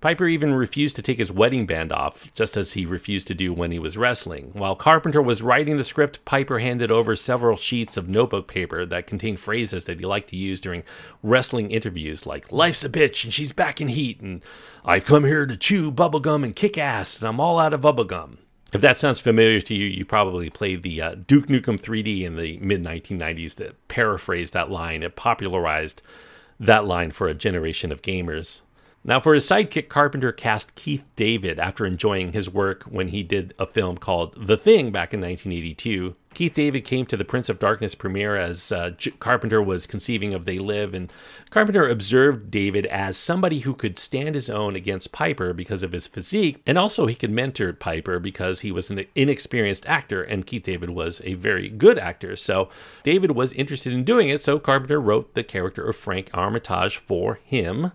Piper 0.00 0.28
even 0.28 0.54
refused 0.54 0.94
to 0.94 1.02
take 1.02 1.18
his 1.18 1.32
wedding 1.32 1.66
band 1.66 1.90
off, 1.90 2.32
just 2.34 2.56
as 2.56 2.74
he 2.74 2.86
refused 2.86 3.26
to 3.26 3.34
do 3.34 3.52
when 3.52 3.72
he 3.72 3.80
was 3.80 3.96
wrestling. 3.96 4.50
While 4.52 4.76
Carpenter 4.76 5.20
was 5.20 5.42
writing 5.42 5.76
the 5.76 5.82
script, 5.82 6.24
Piper 6.24 6.60
handed 6.60 6.92
over 6.92 7.16
several 7.16 7.56
sheets 7.56 7.96
of 7.96 8.08
notebook 8.08 8.46
paper 8.46 8.86
that 8.86 9.08
contained 9.08 9.40
phrases 9.40 9.84
that 9.84 9.98
he 9.98 10.06
liked 10.06 10.30
to 10.30 10.36
use 10.36 10.60
during 10.60 10.84
wrestling 11.20 11.72
interviews, 11.72 12.26
like, 12.26 12.52
Life's 12.52 12.84
a 12.84 12.88
bitch 12.88 13.24
and 13.24 13.34
she's 13.34 13.52
back 13.52 13.80
in 13.80 13.88
heat, 13.88 14.20
and 14.20 14.42
I've 14.84 15.04
come 15.04 15.24
here 15.24 15.46
to 15.46 15.56
chew 15.56 15.90
bubblegum 15.90 16.44
and 16.44 16.54
kick 16.54 16.78
ass, 16.78 17.18
and 17.18 17.26
I'm 17.26 17.40
all 17.40 17.58
out 17.58 17.74
of 17.74 17.80
bubblegum. 17.80 18.36
If 18.72 18.82
that 18.82 18.98
sounds 18.98 19.18
familiar 19.18 19.60
to 19.62 19.74
you, 19.74 19.86
you 19.86 20.04
probably 20.04 20.50
played 20.50 20.82
the 20.82 21.00
uh, 21.00 21.14
Duke 21.14 21.46
Nukem 21.46 21.80
3D 21.80 22.22
in 22.22 22.36
the 22.36 22.58
mid 22.58 22.84
1990s 22.84 23.56
that 23.56 23.88
paraphrased 23.88 24.52
that 24.52 24.70
line. 24.70 25.02
It 25.02 25.16
popularized 25.16 26.02
that 26.60 26.84
line 26.84 27.10
for 27.10 27.28
a 27.28 27.34
generation 27.34 27.90
of 27.90 28.02
gamers. 28.02 28.60
Now, 29.04 29.20
for 29.20 29.32
his 29.32 29.48
sidekick, 29.48 29.88
Carpenter 29.88 30.32
cast 30.32 30.74
Keith 30.74 31.04
David 31.16 31.58
after 31.58 31.86
enjoying 31.86 32.32
his 32.32 32.50
work 32.50 32.82
when 32.84 33.08
he 33.08 33.22
did 33.22 33.54
a 33.58 33.66
film 33.66 33.96
called 33.96 34.34
The 34.46 34.56
Thing 34.56 34.90
back 34.90 35.14
in 35.14 35.20
1982. 35.20 36.14
Keith 36.34 36.54
David 36.54 36.84
came 36.84 37.04
to 37.06 37.16
the 37.16 37.24
Prince 37.24 37.48
of 37.48 37.58
Darkness 37.58 37.94
premiere 37.94 38.36
as 38.36 38.70
uh, 38.70 38.92
Carpenter 39.18 39.60
was 39.62 39.86
conceiving 39.86 40.34
of 40.34 40.44
They 40.44 40.58
Live, 40.58 40.94
and 40.94 41.12
Carpenter 41.50 41.88
observed 41.88 42.50
David 42.50 42.86
as 42.86 43.16
somebody 43.16 43.60
who 43.60 43.74
could 43.74 43.98
stand 43.98 44.34
his 44.34 44.48
own 44.48 44.76
against 44.76 45.10
Piper 45.10 45.52
because 45.52 45.82
of 45.82 45.92
his 45.92 46.06
physique, 46.06 46.60
and 46.66 46.78
also 46.78 47.06
he 47.06 47.14
could 47.14 47.30
mentor 47.30 47.72
Piper 47.72 48.20
because 48.20 48.60
he 48.60 48.70
was 48.70 48.90
an 48.90 49.04
inexperienced 49.14 49.88
actor, 49.88 50.22
and 50.22 50.46
Keith 50.46 50.62
David 50.62 50.90
was 50.90 51.20
a 51.24 51.34
very 51.34 51.68
good 51.68 51.98
actor. 51.98 52.36
So 52.36 52.68
David 53.02 53.32
was 53.32 53.52
interested 53.54 53.92
in 53.92 54.04
doing 54.04 54.28
it, 54.28 54.40
so 54.40 54.58
Carpenter 54.58 55.00
wrote 55.00 55.34
the 55.34 55.42
character 55.42 55.88
of 55.88 55.96
Frank 55.96 56.30
Armitage 56.34 56.98
for 56.98 57.40
him. 57.42 57.90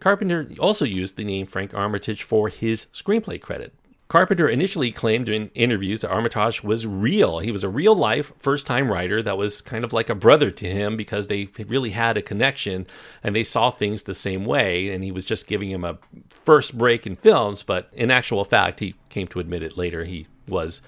Carpenter 0.00 0.48
also 0.58 0.84
used 0.84 1.16
the 1.16 1.24
name 1.24 1.46
Frank 1.46 1.74
Armitage 1.74 2.22
for 2.22 2.48
his 2.48 2.86
screenplay 2.92 3.40
credit. 3.40 3.74
Carpenter 4.08 4.48
initially 4.48 4.92
claimed 4.92 5.28
in 5.28 5.50
interviews 5.54 6.00
that 6.00 6.12
Armitage 6.12 6.62
was 6.62 6.86
real. 6.86 7.40
He 7.40 7.50
was 7.50 7.64
a 7.64 7.68
real 7.68 7.94
life 7.94 8.32
first 8.38 8.64
time 8.64 8.90
writer 8.90 9.20
that 9.20 9.36
was 9.36 9.60
kind 9.60 9.84
of 9.84 9.92
like 9.92 10.08
a 10.08 10.14
brother 10.14 10.52
to 10.52 10.66
him 10.66 10.96
because 10.96 11.26
they 11.26 11.48
really 11.66 11.90
had 11.90 12.16
a 12.16 12.22
connection 12.22 12.86
and 13.24 13.34
they 13.34 13.42
saw 13.42 13.70
things 13.70 14.04
the 14.04 14.14
same 14.14 14.44
way. 14.44 14.90
And 14.90 15.02
he 15.02 15.10
was 15.10 15.24
just 15.24 15.48
giving 15.48 15.70
him 15.70 15.84
a 15.84 15.98
first 16.30 16.78
break 16.78 17.04
in 17.04 17.16
films, 17.16 17.64
but 17.64 17.88
in 17.92 18.12
actual 18.12 18.44
fact, 18.44 18.78
he 18.78 18.94
came 19.08 19.26
to 19.28 19.40
admit 19.40 19.64
it 19.64 19.76
later. 19.76 20.04
He 20.04 20.28
was, 20.46 20.82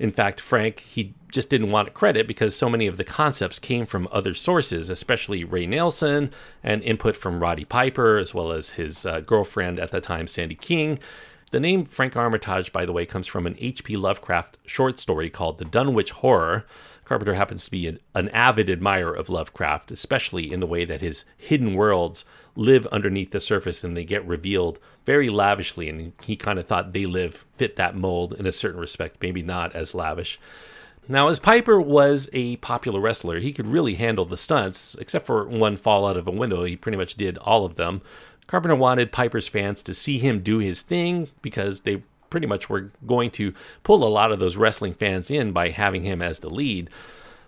in 0.00 0.10
fact, 0.10 0.40
Frank, 0.40 0.80
he 0.80 1.14
just 1.30 1.50
didn't 1.50 1.70
want 1.70 1.94
credit 1.94 2.26
because 2.26 2.56
so 2.56 2.68
many 2.68 2.88
of 2.88 2.96
the 2.96 3.04
concepts 3.04 3.60
came 3.60 3.86
from 3.86 4.08
other 4.10 4.34
sources, 4.34 4.90
especially 4.90 5.44
Ray 5.44 5.66
Nelson 5.66 6.32
and 6.64 6.82
input 6.82 7.16
from 7.16 7.40
Roddy 7.40 7.64
Piper, 7.64 8.16
as 8.16 8.34
well 8.34 8.50
as 8.50 8.70
his 8.70 9.06
uh, 9.06 9.20
girlfriend 9.20 9.78
at 9.78 9.92
the 9.92 10.00
time, 10.00 10.26
Sandy 10.26 10.56
King. 10.56 10.98
The 11.54 11.60
name 11.60 11.84
Frank 11.84 12.16
Armitage, 12.16 12.72
by 12.72 12.84
the 12.84 12.92
way, 12.92 13.06
comes 13.06 13.28
from 13.28 13.46
an 13.46 13.54
H.P. 13.60 13.96
Lovecraft 13.96 14.58
short 14.66 14.98
story 14.98 15.30
called 15.30 15.58
The 15.58 15.64
Dunwich 15.64 16.10
Horror. 16.10 16.66
Carpenter 17.04 17.34
happens 17.34 17.64
to 17.64 17.70
be 17.70 17.86
an, 17.86 18.00
an 18.12 18.28
avid 18.30 18.68
admirer 18.68 19.14
of 19.14 19.28
Lovecraft, 19.28 19.92
especially 19.92 20.52
in 20.52 20.58
the 20.58 20.66
way 20.66 20.84
that 20.84 21.00
his 21.00 21.24
hidden 21.36 21.74
worlds 21.74 22.24
live 22.56 22.88
underneath 22.88 23.30
the 23.30 23.40
surface 23.40 23.84
and 23.84 23.96
they 23.96 24.02
get 24.02 24.26
revealed 24.26 24.80
very 25.06 25.28
lavishly. 25.28 25.88
And 25.88 26.12
he 26.24 26.34
kind 26.34 26.58
of 26.58 26.66
thought 26.66 26.92
they 26.92 27.06
live 27.06 27.46
fit 27.52 27.76
that 27.76 27.94
mold 27.94 28.32
in 28.32 28.46
a 28.46 28.52
certain 28.52 28.80
respect, 28.80 29.22
maybe 29.22 29.40
not 29.40 29.76
as 29.76 29.94
lavish. 29.94 30.40
Now, 31.06 31.28
as 31.28 31.38
Piper 31.38 31.80
was 31.80 32.30
a 32.32 32.56
popular 32.56 32.98
wrestler, 32.98 33.38
he 33.38 33.52
could 33.52 33.66
really 33.66 33.94
handle 33.94 34.24
the 34.24 34.38
stunts, 34.38 34.96
except 34.98 35.26
for 35.26 35.46
one 35.46 35.76
fall 35.76 36.06
out 36.06 36.16
of 36.16 36.26
a 36.26 36.32
window. 36.32 36.64
He 36.64 36.76
pretty 36.76 36.96
much 36.96 37.14
did 37.14 37.36
all 37.38 37.66
of 37.66 37.76
them. 37.76 38.00
Carpenter 38.46 38.76
wanted 38.76 39.12
Piper's 39.12 39.48
fans 39.48 39.82
to 39.82 39.94
see 39.94 40.18
him 40.18 40.40
do 40.40 40.58
his 40.58 40.82
thing 40.82 41.28
because 41.42 41.80
they 41.80 42.02
pretty 42.30 42.46
much 42.46 42.68
were 42.68 42.90
going 43.06 43.30
to 43.30 43.54
pull 43.84 44.04
a 44.04 44.08
lot 44.08 44.32
of 44.32 44.38
those 44.38 44.56
wrestling 44.56 44.94
fans 44.94 45.30
in 45.30 45.52
by 45.52 45.70
having 45.70 46.02
him 46.02 46.20
as 46.20 46.40
the 46.40 46.50
lead. 46.50 46.90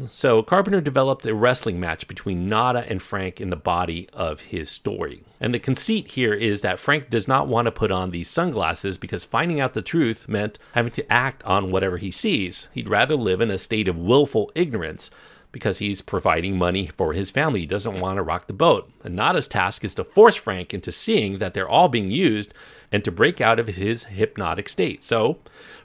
So 0.08 0.42
Carpenter 0.42 0.82
developed 0.82 1.24
a 1.24 1.34
wrestling 1.34 1.80
match 1.80 2.06
between 2.06 2.46
Nada 2.46 2.84
and 2.86 3.02
Frank 3.02 3.40
in 3.40 3.48
the 3.48 3.56
body 3.56 4.08
of 4.12 4.40
his 4.42 4.70
story. 4.70 5.24
And 5.40 5.54
the 5.54 5.58
conceit 5.58 6.08
here 6.08 6.34
is 6.34 6.60
that 6.60 6.78
Frank 6.78 7.08
does 7.08 7.26
not 7.26 7.48
want 7.48 7.64
to 7.64 7.72
put 7.72 7.90
on 7.90 8.10
these 8.10 8.28
sunglasses 8.28 8.98
because 8.98 9.24
finding 9.24 9.58
out 9.58 9.72
the 9.72 9.82
truth 9.82 10.28
meant 10.28 10.58
having 10.72 10.92
to 10.92 11.12
act 11.12 11.42
on 11.44 11.70
whatever 11.70 11.96
he 11.96 12.10
sees. 12.10 12.68
He'd 12.72 12.90
rather 12.90 13.16
live 13.16 13.40
in 13.40 13.50
a 13.50 13.58
state 13.58 13.88
of 13.88 13.98
willful 13.98 14.52
ignorance 14.54 15.10
because 15.56 15.78
he's 15.78 16.02
providing 16.02 16.58
money 16.58 16.86
for 16.86 17.14
his 17.14 17.30
family. 17.30 17.60
He 17.60 17.66
doesn't 17.66 17.96
want 17.98 18.18
to 18.18 18.22
rock 18.22 18.46
the 18.46 18.52
boat. 18.52 18.90
And 19.02 19.16
Nada's 19.16 19.48
task 19.48 19.84
is 19.84 19.94
to 19.94 20.04
force 20.04 20.36
Frank 20.36 20.74
into 20.74 20.92
seeing 20.92 21.38
that 21.38 21.54
they're 21.54 21.66
all 21.66 21.88
being 21.88 22.10
used 22.10 22.52
and 22.90 23.04
to 23.04 23.12
break 23.12 23.40
out 23.40 23.58
of 23.58 23.68
his 23.68 24.04
hypnotic 24.04 24.68
state. 24.68 25.02
So 25.02 25.38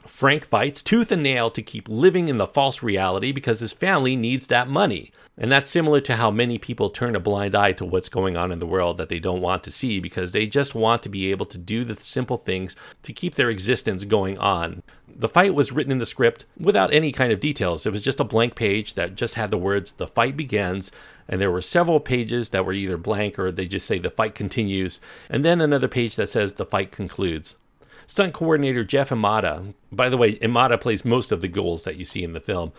Frank 0.06 0.46
fights 0.46 0.82
tooth 0.82 1.12
and 1.12 1.22
nail 1.22 1.50
to 1.50 1.62
keep 1.62 1.88
living 1.88 2.28
in 2.28 2.38
the 2.38 2.46
false 2.46 2.82
reality 2.82 3.32
because 3.32 3.60
his 3.60 3.72
family 3.72 4.16
needs 4.16 4.48
that 4.48 4.68
money. 4.68 5.12
And 5.38 5.50
that's 5.50 5.70
similar 5.70 6.00
to 6.02 6.16
how 6.16 6.30
many 6.30 6.58
people 6.58 6.90
turn 6.90 7.16
a 7.16 7.20
blind 7.20 7.54
eye 7.54 7.72
to 7.72 7.84
what's 7.84 8.08
going 8.08 8.36
on 8.36 8.52
in 8.52 8.58
the 8.58 8.66
world 8.66 8.98
that 8.98 9.08
they 9.08 9.18
don't 9.18 9.40
want 9.40 9.64
to 9.64 9.70
see 9.70 9.98
because 9.98 10.32
they 10.32 10.46
just 10.46 10.74
want 10.74 11.02
to 11.02 11.08
be 11.08 11.30
able 11.30 11.46
to 11.46 11.58
do 11.58 11.84
the 11.84 11.94
simple 11.94 12.36
things 12.36 12.76
to 13.02 13.12
keep 13.12 13.34
their 13.36 13.48
existence 13.48 14.04
going 14.04 14.36
on. 14.38 14.82
The 15.08 15.28
fight 15.28 15.54
was 15.54 15.72
written 15.72 15.92
in 15.92 15.98
the 15.98 16.06
script 16.06 16.44
without 16.58 16.92
any 16.92 17.12
kind 17.12 17.32
of 17.32 17.40
details. 17.40 17.86
It 17.86 17.92
was 17.92 18.02
just 18.02 18.20
a 18.20 18.24
blank 18.24 18.54
page 18.54 18.94
that 18.94 19.14
just 19.14 19.36
had 19.36 19.50
the 19.50 19.58
words, 19.58 19.92
the 19.92 20.06
fight 20.06 20.36
begins, 20.36 20.90
and 21.28 21.40
there 21.40 21.50
were 21.50 21.60
several 21.60 22.00
pages 22.00 22.50
that 22.50 22.64
were 22.64 22.72
either 22.72 22.96
blank 22.96 23.38
or 23.38 23.50
they 23.50 23.66
just 23.66 23.86
say 23.86 23.98
the 23.98 24.10
fight 24.10 24.34
continues, 24.34 25.00
and 25.28 25.44
then 25.44 25.60
another 25.60 25.88
page 25.88 26.16
that 26.16 26.28
says 26.28 26.52
the 26.52 26.66
fight 26.66 26.92
concludes. 26.92 27.56
Stunt 28.06 28.34
coordinator 28.34 28.84
Jeff 28.84 29.10
Imada, 29.10 29.74
by 29.90 30.08
the 30.08 30.16
way, 30.16 30.36
Imada 30.36 30.80
plays 30.80 31.04
most 31.04 31.32
of 31.32 31.40
the 31.40 31.48
goals 31.48 31.84
that 31.84 31.96
you 31.96 32.04
see 32.04 32.22
in 32.22 32.32
the 32.32 32.40
film. 32.40 32.72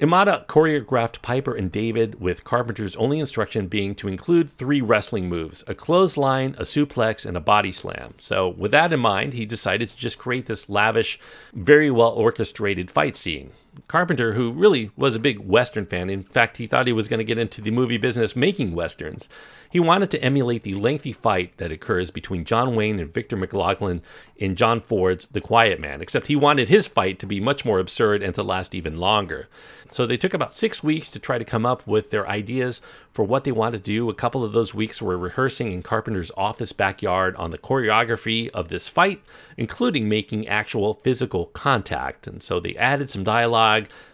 Imada 0.00 0.46
choreographed 0.46 1.22
Piper 1.22 1.54
and 1.54 1.70
David 1.70 2.20
with 2.20 2.42
Carpenter's 2.42 2.96
only 2.96 3.20
instruction 3.20 3.68
being 3.68 3.94
to 3.94 4.08
include 4.08 4.50
three 4.50 4.80
wrestling 4.80 5.28
moves 5.28 5.62
a 5.68 5.76
clothesline, 5.76 6.56
a 6.58 6.62
suplex, 6.62 7.24
and 7.24 7.36
a 7.36 7.40
body 7.40 7.70
slam. 7.70 8.14
So, 8.18 8.48
with 8.48 8.72
that 8.72 8.92
in 8.92 8.98
mind, 8.98 9.32
he 9.32 9.46
decided 9.46 9.90
to 9.90 9.96
just 9.96 10.18
create 10.18 10.46
this 10.46 10.68
lavish, 10.68 11.20
very 11.52 11.90
well 11.90 12.10
orchestrated 12.10 12.90
fight 12.90 13.16
scene. 13.16 13.52
Carpenter, 13.88 14.34
who 14.34 14.52
really 14.52 14.90
was 14.96 15.16
a 15.16 15.20
big 15.20 15.38
Western 15.38 15.86
fan, 15.86 16.10
in 16.10 16.22
fact, 16.22 16.58
he 16.58 16.66
thought 16.66 16.86
he 16.86 16.92
was 16.92 17.08
going 17.08 17.18
to 17.18 17.24
get 17.24 17.38
into 17.38 17.60
the 17.60 17.70
movie 17.70 17.96
business 17.96 18.36
making 18.36 18.74
Westerns. 18.74 19.28
He 19.70 19.80
wanted 19.80 20.10
to 20.10 20.22
emulate 20.22 20.64
the 20.64 20.74
lengthy 20.74 21.14
fight 21.14 21.56
that 21.56 21.72
occurs 21.72 22.10
between 22.10 22.44
John 22.44 22.74
Wayne 22.74 23.00
and 23.00 23.12
Victor 23.12 23.38
McLaglen 23.38 24.02
in 24.36 24.54
John 24.54 24.82
Ford's 24.82 25.26
The 25.26 25.40
Quiet 25.40 25.80
Man, 25.80 26.02
except 26.02 26.26
he 26.26 26.36
wanted 26.36 26.68
his 26.68 26.86
fight 26.86 27.18
to 27.20 27.26
be 27.26 27.40
much 27.40 27.64
more 27.64 27.78
absurd 27.78 28.22
and 28.22 28.34
to 28.34 28.42
last 28.42 28.74
even 28.74 28.98
longer. 28.98 29.48
So 29.88 30.06
they 30.06 30.18
took 30.18 30.34
about 30.34 30.52
six 30.54 30.82
weeks 30.82 31.10
to 31.12 31.18
try 31.18 31.38
to 31.38 31.44
come 31.44 31.64
up 31.64 31.86
with 31.86 32.10
their 32.10 32.28
ideas 32.28 32.82
for 33.12 33.24
what 33.24 33.44
they 33.44 33.52
wanted 33.52 33.78
to 33.78 33.82
do. 33.82 34.08
A 34.10 34.14
couple 34.14 34.44
of 34.44 34.52
those 34.52 34.74
weeks 34.74 35.00
were 35.00 35.18
rehearsing 35.18 35.70
in 35.70 35.82
Carpenter's 35.82 36.32
office 36.36 36.72
backyard 36.72 37.36
on 37.36 37.50
the 37.50 37.58
choreography 37.58 38.48
of 38.50 38.68
this 38.68 38.88
fight, 38.88 39.22
including 39.56 40.08
making 40.08 40.48
actual 40.48 40.94
physical 40.94 41.46
contact. 41.46 42.26
And 42.26 42.42
so 42.42 42.58
they 42.58 42.74
added 42.76 43.10
some 43.10 43.24
dialogue, 43.24 43.61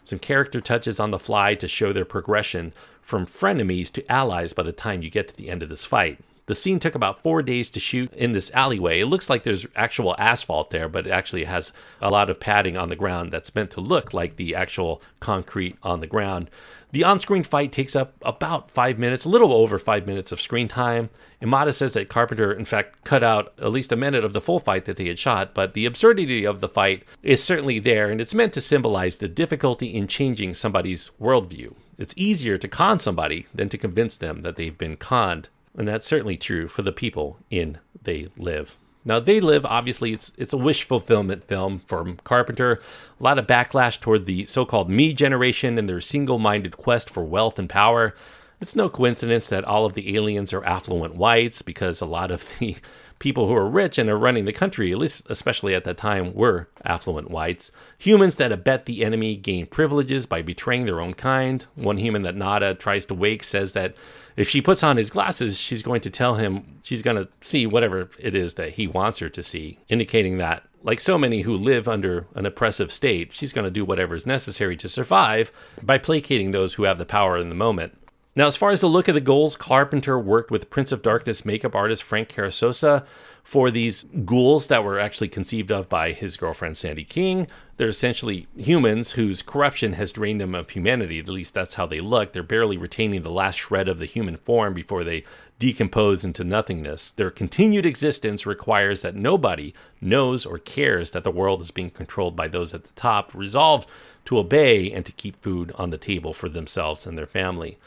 some 0.04 0.18
character 0.18 0.60
touches 0.60 0.98
on 0.98 1.10
the 1.10 1.18
fly 1.18 1.54
to 1.54 1.68
show 1.68 1.92
their 1.92 2.04
progression 2.04 2.72
from 3.02 3.26
frenemies 3.26 3.90
to 3.92 4.12
allies 4.12 4.52
by 4.52 4.62
the 4.62 4.72
time 4.72 5.02
you 5.02 5.10
get 5.10 5.28
to 5.28 5.36
the 5.36 5.50
end 5.50 5.62
of 5.62 5.68
this 5.68 5.84
fight. 5.84 6.18
The 6.48 6.54
scene 6.54 6.80
took 6.80 6.94
about 6.94 7.22
four 7.22 7.42
days 7.42 7.68
to 7.70 7.80
shoot 7.80 8.10
in 8.14 8.32
this 8.32 8.50
alleyway. 8.54 9.00
It 9.00 9.06
looks 9.06 9.28
like 9.28 9.42
there's 9.42 9.66
actual 9.76 10.16
asphalt 10.18 10.70
there, 10.70 10.88
but 10.88 11.06
it 11.06 11.10
actually 11.10 11.44
has 11.44 11.72
a 12.00 12.10
lot 12.10 12.30
of 12.30 12.40
padding 12.40 12.74
on 12.74 12.88
the 12.88 12.96
ground 12.96 13.30
that's 13.30 13.54
meant 13.54 13.70
to 13.72 13.82
look 13.82 14.14
like 14.14 14.36
the 14.36 14.54
actual 14.54 15.02
concrete 15.20 15.76
on 15.82 16.00
the 16.00 16.06
ground. 16.06 16.48
The 16.90 17.04
on 17.04 17.20
screen 17.20 17.42
fight 17.42 17.72
takes 17.72 17.94
up 17.94 18.14
about 18.22 18.70
five 18.70 18.98
minutes, 18.98 19.24
a 19.24 19.28
little 19.28 19.52
over 19.52 19.78
five 19.78 20.06
minutes 20.06 20.32
of 20.32 20.40
screen 20.40 20.68
time. 20.68 21.10
Imada 21.42 21.74
says 21.74 21.92
that 21.94 22.08
Carpenter, 22.08 22.52
in 22.52 22.64
fact, 22.64 23.04
cut 23.04 23.22
out 23.22 23.52
at 23.58 23.70
least 23.70 23.92
a 23.92 23.96
minute 23.96 24.24
of 24.24 24.32
the 24.32 24.40
full 24.40 24.58
fight 24.58 24.86
that 24.86 24.96
they 24.96 25.08
had 25.08 25.18
shot, 25.18 25.54
but 25.54 25.74
the 25.74 25.86
absurdity 25.86 26.46
of 26.46 26.60
the 26.60 26.68
fight 26.68 27.04
is 27.22 27.44
certainly 27.44 27.78
there, 27.78 28.10
and 28.10 28.20
it's 28.20 28.34
meant 28.34 28.52
to 28.54 28.60
symbolize 28.60 29.18
the 29.18 29.28
difficulty 29.28 29.94
in 29.94 30.06
changing 30.06 30.54
somebody's 30.54 31.10
worldview. 31.20 31.74
It's 31.98 32.14
easier 32.16 32.56
to 32.58 32.68
con 32.68 32.98
somebody 32.98 33.46
than 33.54 33.68
to 33.68 33.78
convince 33.78 34.16
them 34.16 34.42
that 34.42 34.56
they've 34.56 34.78
been 34.78 34.96
conned 34.96 35.48
and 35.78 35.86
that's 35.86 36.06
certainly 36.06 36.36
true 36.36 36.66
for 36.66 36.82
the 36.82 36.92
people 36.92 37.38
in 37.50 37.78
They 38.02 38.28
Live. 38.36 38.76
Now, 39.04 39.20
They 39.20 39.40
Live, 39.40 39.64
obviously, 39.64 40.12
it's, 40.12 40.32
it's 40.36 40.52
a 40.52 40.58
wish 40.58 40.84
fulfillment 40.84 41.44
film 41.44 41.78
from 41.80 42.18
Carpenter. 42.24 42.80
A 43.18 43.22
lot 43.22 43.38
of 43.38 43.46
backlash 43.46 44.00
toward 44.00 44.26
the 44.26 44.46
so 44.46 44.64
called 44.64 44.90
me 44.90 45.12
generation 45.12 45.78
and 45.78 45.88
their 45.88 46.00
single 46.00 46.38
minded 46.38 46.76
quest 46.76 47.08
for 47.08 47.24
wealth 47.24 47.58
and 47.58 47.68
power. 47.68 48.14
It's 48.60 48.74
no 48.74 48.88
coincidence 48.88 49.48
that 49.48 49.64
all 49.64 49.86
of 49.86 49.94
the 49.94 50.16
aliens 50.16 50.52
are 50.52 50.64
affluent 50.64 51.14
whites 51.14 51.62
because 51.62 52.00
a 52.00 52.06
lot 52.06 52.32
of 52.32 52.58
the 52.58 52.76
people 53.20 53.48
who 53.48 53.54
are 53.54 53.68
rich 53.68 53.98
and 53.98 54.10
are 54.10 54.18
running 54.18 54.44
the 54.44 54.52
country, 54.52 54.90
at 54.90 54.98
least 54.98 55.26
especially 55.30 55.74
at 55.74 55.84
that 55.84 55.96
time, 55.96 56.34
were 56.34 56.68
affluent 56.84 57.30
whites. 57.30 57.70
Humans 57.98 58.36
that 58.36 58.52
abet 58.52 58.86
the 58.86 59.04
enemy 59.04 59.36
gain 59.36 59.66
privileges 59.66 60.26
by 60.26 60.42
betraying 60.42 60.86
their 60.86 61.00
own 61.00 61.14
kind. 61.14 61.66
One 61.76 61.98
human 61.98 62.22
that 62.22 62.36
Nada 62.36 62.74
tries 62.74 63.04
to 63.06 63.14
wake 63.14 63.44
says 63.44 63.74
that 63.74 63.94
if 64.36 64.48
she 64.48 64.60
puts 64.60 64.82
on 64.82 64.96
his 64.96 65.10
glasses, 65.10 65.58
she's 65.58 65.82
going 65.82 66.00
to 66.02 66.10
tell 66.10 66.34
him 66.34 66.80
she's 66.82 67.02
going 67.02 67.16
to 67.16 67.28
see 67.40 67.66
whatever 67.66 68.10
it 68.18 68.34
is 68.34 68.54
that 68.54 68.72
he 68.72 68.86
wants 68.86 69.20
her 69.20 69.28
to 69.28 69.42
see, 69.42 69.78
indicating 69.88 70.38
that, 70.38 70.64
like 70.82 71.00
so 71.00 71.18
many 71.18 71.42
who 71.42 71.56
live 71.56 71.88
under 71.88 72.26
an 72.34 72.46
oppressive 72.46 72.92
state, 72.92 73.32
she's 73.32 73.52
going 73.52 73.64
to 73.64 73.70
do 73.70 73.84
whatever 73.84 74.14
is 74.14 74.26
necessary 74.26 74.76
to 74.76 74.88
survive 74.88 75.50
by 75.82 75.98
placating 75.98 76.50
those 76.50 76.74
who 76.74 76.84
have 76.84 76.98
the 76.98 77.04
power 77.04 77.36
in 77.36 77.48
the 77.48 77.54
moment. 77.54 77.96
Now, 78.38 78.46
as 78.46 78.56
far 78.56 78.70
as 78.70 78.80
the 78.80 78.86
look 78.86 79.08
of 79.08 79.16
the 79.16 79.20
ghouls, 79.20 79.56
Carpenter 79.56 80.16
worked 80.16 80.52
with 80.52 80.70
Prince 80.70 80.92
of 80.92 81.02
Darkness 81.02 81.44
makeup 81.44 81.74
artist 81.74 82.04
Frank 82.04 82.28
Carrisosa 82.28 83.04
for 83.42 83.68
these 83.68 84.04
ghouls 84.24 84.68
that 84.68 84.84
were 84.84 85.00
actually 85.00 85.26
conceived 85.26 85.72
of 85.72 85.88
by 85.88 86.12
his 86.12 86.36
girlfriend 86.36 86.76
Sandy 86.76 87.02
King. 87.02 87.48
They're 87.78 87.88
essentially 87.88 88.46
humans 88.56 89.10
whose 89.14 89.42
corruption 89.42 89.94
has 89.94 90.12
drained 90.12 90.40
them 90.40 90.54
of 90.54 90.70
humanity. 90.70 91.18
At 91.18 91.28
least 91.28 91.52
that's 91.52 91.74
how 91.74 91.86
they 91.86 92.00
look. 92.00 92.32
They're 92.32 92.44
barely 92.44 92.76
retaining 92.76 93.22
the 93.22 93.30
last 93.32 93.56
shred 93.56 93.88
of 93.88 93.98
the 93.98 94.06
human 94.06 94.36
form 94.36 94.72
before 94.72 95.02
they 95.02 95.24
decompose 95.58 96.24
into 96.24 96.44
nothingness. 96.44 97.10
Their 97.10 97.32
continued 97.32 97.86
existence 97.86 98.46
requires 98.46 99.02
that 99.02 99.16
nobody 99.16 99.74
knows 100.00 100.46
or 100.46 100.58
cares 100.58 101.10
that 101.10 101.24
the 101.24 101.32
world 101.32 101.60
is 101.60 101.72
being 101.72 101.90
controlled 101.90 102.36
by 102.36 102.46
those 102.46 102.72
at 102.72 102.84
the 102.84 102.92
top, 102.94 103.34
resolved 103.34 103.90
to 104.26 104.38
obey 104.38 104.92
and 104.92 105.04
to 105.06 105.10
keep 105.10 105.42
food 105.42 105.72
on 105.74 105.90
the 105.90 105.98
table 105.98 106.32
for 106.32 106.48
themselves 106.48 107.04
and 107.04 107.18
their 107.18 107.26
family. 107.26 107.78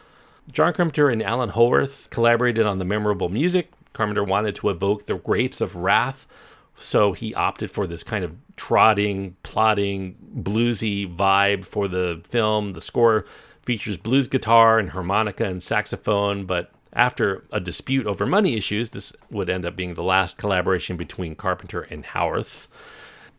John 0.51 0.73
Carpenter 0.73 1.09
and 1.09 1.23
Alan 1.23 1.49
Howarth 1.49 2.09
collaborated 2.09 2.65
on 2.65 2.79
the 2.79 2.85
memorable 2.85 3.29
music. 3.29 3.71
Carpenter 3.93 4.23
wanted 4.23 4.55
to 4.57 4.69
evoke 4.69 5.05
the 5.05 5.15
grapes 5.15 5.61
of 5.61 5.75
wrath, 5.75 6.27
so 6.75 7.13
he 7.13 7.33
opted 7.33 7.71
for 7.71 7.87
this 7.87 8.03
kind 8.03 8.23
of 8.23 8.35
trotting, 8.55 9.35
plodding, 9.43 10.17
bluesy 10.35 11.13
vibe 11.13 11.65
for 11.65 11.87
the 11.87 12.21
film. 12.23 12.73
The 12.73 12.81
score 12.81 13.25
features 13.63 13.97
blues 13.97 14.27
guitar 14.27 14.79
and 14.79 14.91
harmonica 14.91 15.45
and 15.45 15.61
saxophone, 15.61 16.45
but 16.45 16.71
after 16.93 17.43
a 17.51 17.59
dispute 17.59 18.05
over 18.05 18.25
money 18.25 18.57
issues, 18.57 18.89
this 18.89 19.13
would 19.29 19.49
end 19.49 19.65
up 19.65 19.75
being 19.75 19.93
the 19.93 20.03
last 20.03 20.37
collaboration 20.37 20.97
between 20.97 21.35
Carpenter 21.35 21.81
and 21.81 22.05
Howarth. 22.05 22.67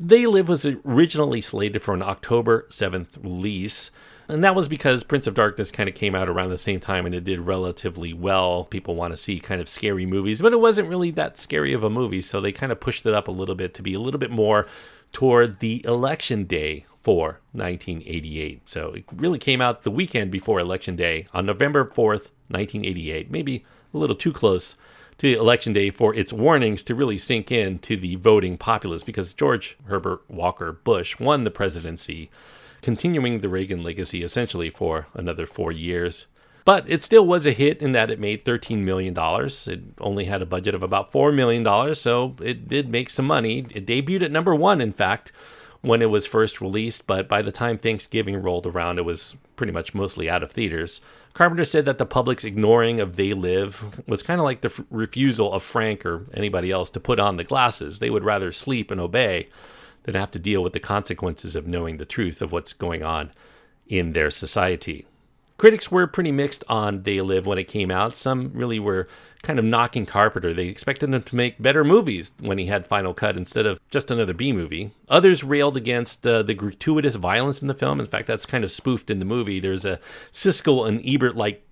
They 0.01 0.27
Live 0.27 0.49
was 0.49 0.65
originally 0.65 1.41
slated 1.41 1.83
for 1.83 1.95
an 1.95 2.03
October 2.03 2.67
7th 2.71 3.23
release. 3.23 3.91
And 4.33 4.43
that 4.45 4.55
was 4.55 4.67
because 4.67 5.05
Prince 5.05 5.27
of 5.27 5.35
Darkness 5.35 5.71
kind 5.71 5.91
of 5.91 5.95
came 5.95 6.15
out 6.15 6.27
around 6.27 6.49
the 6.49 6.57
same 6.57 6.81
time 6.81 7.05
and 7.05 7.15
it 7.15 7.23
did 7.23 7.41
relatively 7.41 8.15
well. 8.15 8.65
People 8.65 8.95
want 8.95 9.13
to 9.13 9.19
see 9.19 9.39
kind 9.39 9.61
of 9.61 9.69
scary 9.69 10.07
movies, 10.07 10.41
but 10.41 10.55
it 10.55 10.61
wasn't 10.61 10.89
really 10.89 11.11
that 11.11 11.37
scary 11.37 11.75
of 11.75 11.85
a 11.85 11.91
movie. 11.91 12.23
So 12.23 12.41
they 12.41 12.51
kind 12.51 12.73
of 12.73 12.81
pushed 12.81 13.05
it 13.05 13.13
up 13.13 13.29
a 13.29 13.33
little 13.33 13.55
bit 13.55 13.75
to 13.75 13.83
be 13.83 13.93
a 13.93 14.01
little 14.01 14.19
bit 14.19 14.31
more 14.31 14.67
toward 15.13 15.59
the 15.59 15.85
election 15.85 16.45
day 16.45 16.87
for 17.03 17.41
1988. 17.53 18.67
So 18.67 18.95
it 18.95 19.05
really 19.15 19.39
came 19.39 19.61
out 19.61 19.83
the 19.83 19.91
weekend 19.91 20.31
before 20.31 20.59
Election 20.59 20.97
Day 20.97 21.27
on 21.35 21.45
November 21.45 21.85
4th, 21.85 22.31
1988. 22.49 23.31
Maybe 23.31 23.67
a 23.93 23.99
little 23.99 24.17
too 24.17 24.33
close 24.33 24.77
to 25.19 25.39
Election 25.39 25.75
Day 25.75 25.91
for 25.91 26.15
its 26.15 26.33
warnings 26.33 26.83
to 26.85 26.95
really 26.95 27.19
sink 27.19 27.53
in 27.53 27.79
to 27.81 27.99
the 27.99 28.15
voting 28.15 28.57
populace 28.57 29.03
because 29.03 29.35
George 29.35 29.77
Herbert 29.89 30.23
Walker 30.31 30.73
Bush 30.73 31.19
won 31.21 31.45
the 31.45 31.51
presidency 31.51 32.31
continuing 32.83 33.41
the 33.41 33.49
Reagan 33.49 33.83
legacy 33.83 34.23
essentially 34.23 34.69
for 34.69 35.07
another 35.15 35.47
four 35.47 35.73
years. 35.73 36.27
But 36.65 36.89
it 36.89 37.03
still 37.03 37.27
was 37.27 37.47
a 37.47 37.53
hit 37.53 37.83
in 37.83 37.93
that 37.93 38.11
it 38.11 38.21
made 38.21 38.45
$13 38.45 38.79
million. 38.79 39.15
It 39.19 39.81
only 40.01 40.27
had 40.27 40.43
a 40.43 40.47
budget 40.47 40.75
of 40.75 40.83
about 40.83 41.11
$4 41.11 41.35
million, 41.35 41.95
so 41.95 42.37
it 42.41 42.69
did 42.69 42.89
make 42.89 43.11
some 43.11 43.27
money. 43.27 43.67
It 43.71 43.87
debuted 43.87 44.23
at 44.23 44.31
number 44.31 44.55
one, 44.55 44.81
in 44.81 44.93
fact, 44.93 45.33
when 45.81 46.03
it 46.03 46.11
was 46.11 46.27
first 46.27 46.61
released, 46.61 47.09
but 47.09 47.29
by 47.29 47.43
the 47.43 47.51
time 47.51 47.79
Thanksgiving 47.79 48.41
rolled 48.41 48.67
around, 48.67 48.99
it 48.99 49.05
was 49.05 49.35
pretty 49.57 49.73
much 49.73 49.95
mostly 49.95 50.31
out 50.31 50.45
of 50.45 50.53
theaters. 50.53 51.01
Carpenter 51.35 51.65
said 51.65 51.85
that 51.87 51.99
the 51.99 52.07
public's 52.07 52.45
ignoring 52.45 53.01
of 53.01 53.17
They 53.17 53.33
Live 53.33 54.01
was 54.07 54.23
kind 54.23 54.39
of 54.39 54.45
like 54.45 54.61
the 54.61 54.69
f- 54.69 54.83
refusal 54.91 55.53
of 55.53 55.65
Frank 55.65 56.07
or 56.07 56.27
anybody 56.35 56.71
else 56.71 56.91
to 56.91 57.01
put 57.01 57.19
on 57.19 57.37
the 57.37 57.45
glasses. 57.45 57.99
They 57.99 58.11
would 58.11 58.23
rather 58.23 58.53
sleep 58.53 58.91
and 58.91 59.01
obey 59.01 59.49
that 60.05 60.15
have 60.15 60.31
to 60.33 60.39
deal 60.39 60.63
with 60.63 60.73
the 60.73 60.81
consequences 60.81 61.55
of 61.55 61.67
knowing 61.67 61.97
the 61.97 62.05
truth 62.05 62.43
of 62.43 62.53
what's 62.53 62.73
going 62.73 63.03
on 63.03 63.33
in 63.87 64.13
their 64.13 64.31
society. 64.31 65.07
Critics 65.59 65.93
were 65.93 66.09
pretty 66.09 66.33
mixed 66.33 66.65
on 66.69 67.05
They 67.05 67.21
Live 67.21 67.47
when 67.47 67.59
it 67.59 67.69
came 67.69 67.91
out. 67.91 68.17
Some 68.17 68.51
really 68.53 68.81
were 68.81 69.07
kind 69.43 69.61
of 69.61 69.65
knocking 69.65 70.07
Carpenter. 70.07 70.53
They 70.53 70.67
expected 70.67 71.15
him 71.15 71.23
to 71.23 71.37
make 71.37 71.63
better 71.63 71.85
movies 71.85 72.33
when 72.41 72.59
he 72.59 72.67
had 72.67 72.87
Final 72.87 73.15
Cut 73.15 73.37
instead 73.37 73.67
of 73.67 73.81
just 73.89 74.11
another 74.11 74.35
B 74.35 74.53
movie. 74.53 74.93
Others 75.09 75.45
railed 75.45 75.77
against 75.77 76.27
uh, 76.27 76.43
the 76.43 76.55
gratuitous 76.55 77.15
violence 77.15 77.63
in 77.63 77.69
the 77.69 77.75
film. 77.75 78.01
In 78.01 78.07
fact, 78.07 78.27
that's 78.27 78.47
kind 78.47 78.65
of 78.65 78.73
spoofed 78.73 79.09
in 79.09 79.21
the 79.21 79.25
movie. 79.25 79.61
There's 79.61 79.85
a 79.85 80.01
Siskel 80.33 80.89
and 80.89 81.01
Ebert 81.07 81.37
like 81.37 81.65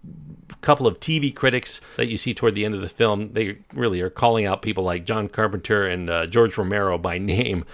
couple 0.60 0.86
of 0.86 1.00
TV 1.00 1.34
critics 1.34 1.80
that 1.96 2.08
you 2.08 2.16
see 2.16 2.34
toward 2.34 2.54
the 2.54 2.64
end 2.64 2.74
of 2.74 2.80
the 2.80 2.88
film. 2.88 3.32
They 3.32 3.58
really 3.72 4.00
are 4.00 4.10
calling 4.10 4.46
out 4.46 4.62
people 4.62 4.84
like 4.84 5.04
John 5.04 5.28
Carpenter 5.28 5.86
and 5.86 6.10
uh, 6.10 6.26
George 6.26 6.56
Romero 6.58 6.98
by 6.98 7.18
name 7.18 7.64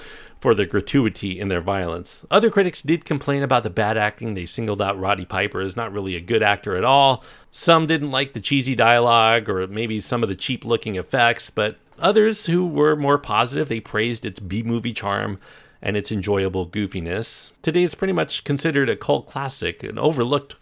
for 0.47 0.55
the 0.55 0.65
gratuity 0.65 1.41
in 1.41 1.49
their 1.49 1.61
violence. 1.61 2.25
Other 2.31 2.51
critics 2.51 2.81
did 2.81 3.05
complain 3.05 3.43
about 3.43 3.65
the 3.65 3.69
bad 3.69 3.99
acting. 3.99 4.35
They 4.35 4.47
singled 4.47 4.81
out 4.81 4.97
Roddy 4.97 5.25
Piper 5.25 5.61
as 5.61 5.75
not 5.75 5.93
really 5.93 6.15
a 6.15 6.21
good 6.21 6.41
actor 6.41 6.77
at 6.77 6.85
all. 6.85 7.25
Some 7.51 7.89
didn't 7.89 8.13
like 8.13 8.33
the 8.33 8.41
cheesy 8.41 8.77
dialogue 8.77 9.49
or 9.49 9.67
maybe 9.67 9.99
some 9.99 10.23
of 10.23 10.29
the 10.29 10.37
cheap 10.37 10.65
looking 10.65 10.95
effects, 10.95 11.51
but 11.51 11.79
others 11.99 12.47
who 12.47 12.65
were 12.65 12.95
more 12.95 13.19
positive, 13.19 13.69
they 13.69 13.81
praised 13.81 14.25
its 14.25 14.39
B 14.39 14.63
movie 14.63 14.93
charm 14.93 15.41
and 15.83 15.97
its 15.97 16.13
enjoyable 16.13 16.69
goofiness. 16.69 17.51
Today 17.63 17.83
it's 17.83 17.97
pretty 17.97 18.13
much 18.13 18.45
considered 18.45 18.89
a 18.89 18.95
cult 18.95 19.27
classic, 19.27 19.83
an 19.83 19.99
overlooked 19.99 20.55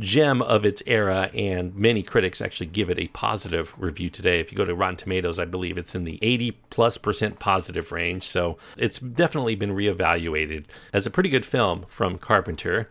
gem 0.00 0.42
of 0.42 0.64
its 0.64 0.82
era, 0.86 1.30
and 1.34 1.74
many 1.74 2.02
critics 2.02 2.40
actually 2.40 2.66
give 2.66 2.90
it 2.90 2.98
a 2.98 3.08
positive 3.08 3.72
review 3.78 4.10
today. 4.10 4.40
If 4.40 4.50
you 4.50 4.58
go 4.58 4.64
to 4.64 4.74
Rotten 4.74 4.96
Tomatoes, 4.96 5.38
I 5.38 5.44
believe 5.44 5.78
it's 5.78 5.94
in 5.94 6.04
the 6.04 6.18
80 6.22 6.52
plus 6.70 6.98
percent 6.98 7.38
positive 7.38 7.92
range. 7.92 8.24
So 8.24 8.58
it's 8.76 8.98
definitely 8.98 9.54
been 9.54 9.70
reevaluated 9.70 10.64
as 10.92 11.06
a 11.06 11.10
pretty 11.10 11.28
good 11.28 11.46
film 11.46 11.84
from 11.88 12.18
Carpenter. 12.18 12.88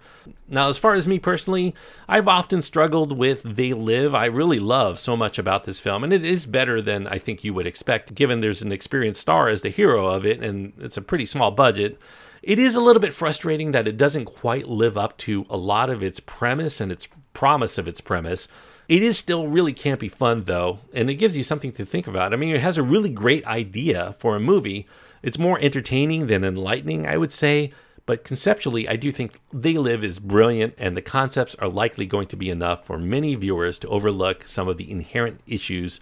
Now, 0.47 0.67
as 0.67 0.77
far 0.77 0.93
as 0.93 1.07
me 1.07 1.19
personally, 1.19 1.75
I've 2.07 2.27
often 2.27 2.61
struggled 2.61 3.17
with 3.17 3.43
They 3.43 3.73
Live. 3.73 4.15
I 4.15 4.25
really 4.25 4.59
love 4.59 4.97
so 4.97 5.15
much 5.15 5.37
about 5.37 5.65
this 5.65 5.79
film, 5.79 6.03
and 6.03 6.13
it 6.13 6.23
is 6.23 6.45
better 6.45 6.81
than 6.81 7.07
I 7.07 7.17
think 7.17 7.43
you 7.43 7.53
would 7.53 7.67
expect, 7.67 8.15
given 8.15 8.41
there's 8.41 8.61
an 8.61 8.71
experienced 8.71 9.21
star 9.21 9.47
as 9.49 9.61
the 9.61 9.69
hero 9.69 10.07
of 10.07 10.25
it, 10.25 10.41
and 10.43 10.73
it's 10.79 10.97
a 10.97 11.01
pretty 11.01 11.25
small 11.25 11.51
budget. 11.51 11.99
It 12.41 12.59
is 12.59 12.75
a 12.75 12.81
little 12.81 13.01
bit 13.01 13.13
frustrating 13.13 13.71
that 13.71 13.87
it 13.87 13.97
doesn't 13.97 14.25
quite 14.25 14.67
live 14.67 14.97
up 14.97 15.17
to 15.19 15.45
a 15.49 15.57
lot 15.57 15.89
of 15.89 16.01
its 16.01 16.19
premise 16.19 16.79
and 16.79 16.91
its 16.91 17.07
promise 17.33 17.77
of 17.77 17.87
its 17.87 18.01
premise. 18.01 18.47
It 18.87 19.03
is 19.03 19.17
still 19.17 19.47
really 19.47 19.73
campy 19.73 20.09
fun, 20.09 20.43
though, 20.43 20.79
and 20.93 21.09
it 21.09 21.15
gives 21.15 21.37
you 21.37 21.43
something 21.43 21.71
to 21.73 21.85
think 21.85 22.07
about. 22.07 22.33
I 22.33 22.37
mean, 22.37 22.55
it 22.55 22.61
has 22.61 22.77
a 22.77 22.83
really 22.83 23.11
great 23.11 23.45
idea 23.45 24.15
for 24.19 24.35
a 24.35 24.39
movie. 24.39 24.87
It's 25.21 25.37
more 25.37 25.59
entertaining 25.61 26.27
than 26.27 26.43
enlightening, 26.43 27.05
I 27.05 27.17
would 27.17 27.33
say, 27.33 27.71
but 28.05 28.23
conceptually, 28.23 28.87
I 28.89 28.95
do 28.95 29.11
think 29.11 29.39
They 29.53 29.73
Live 29.73 30.03
is 30.03 30.17
brilliant, 30.17 30.73
and 30.79 30.97
the 30.97 31.01
concepts 31.01 31.53
are 31.55 31.67
likely 31.67 32.07
going 32.07 32.27
to 32.29 32.35
be 32.35 32.49
enough 32.49 32.83
for 32.85 32.97
many 32.97 33.35
viewers 33.35 33.77
to 33.79 33.87
overlook 33.89 34.47
some 34.47 34.67
of 34.67 34.77
the 34.77 34.89
inherent 34.89 35.41
issues 35.45 35.99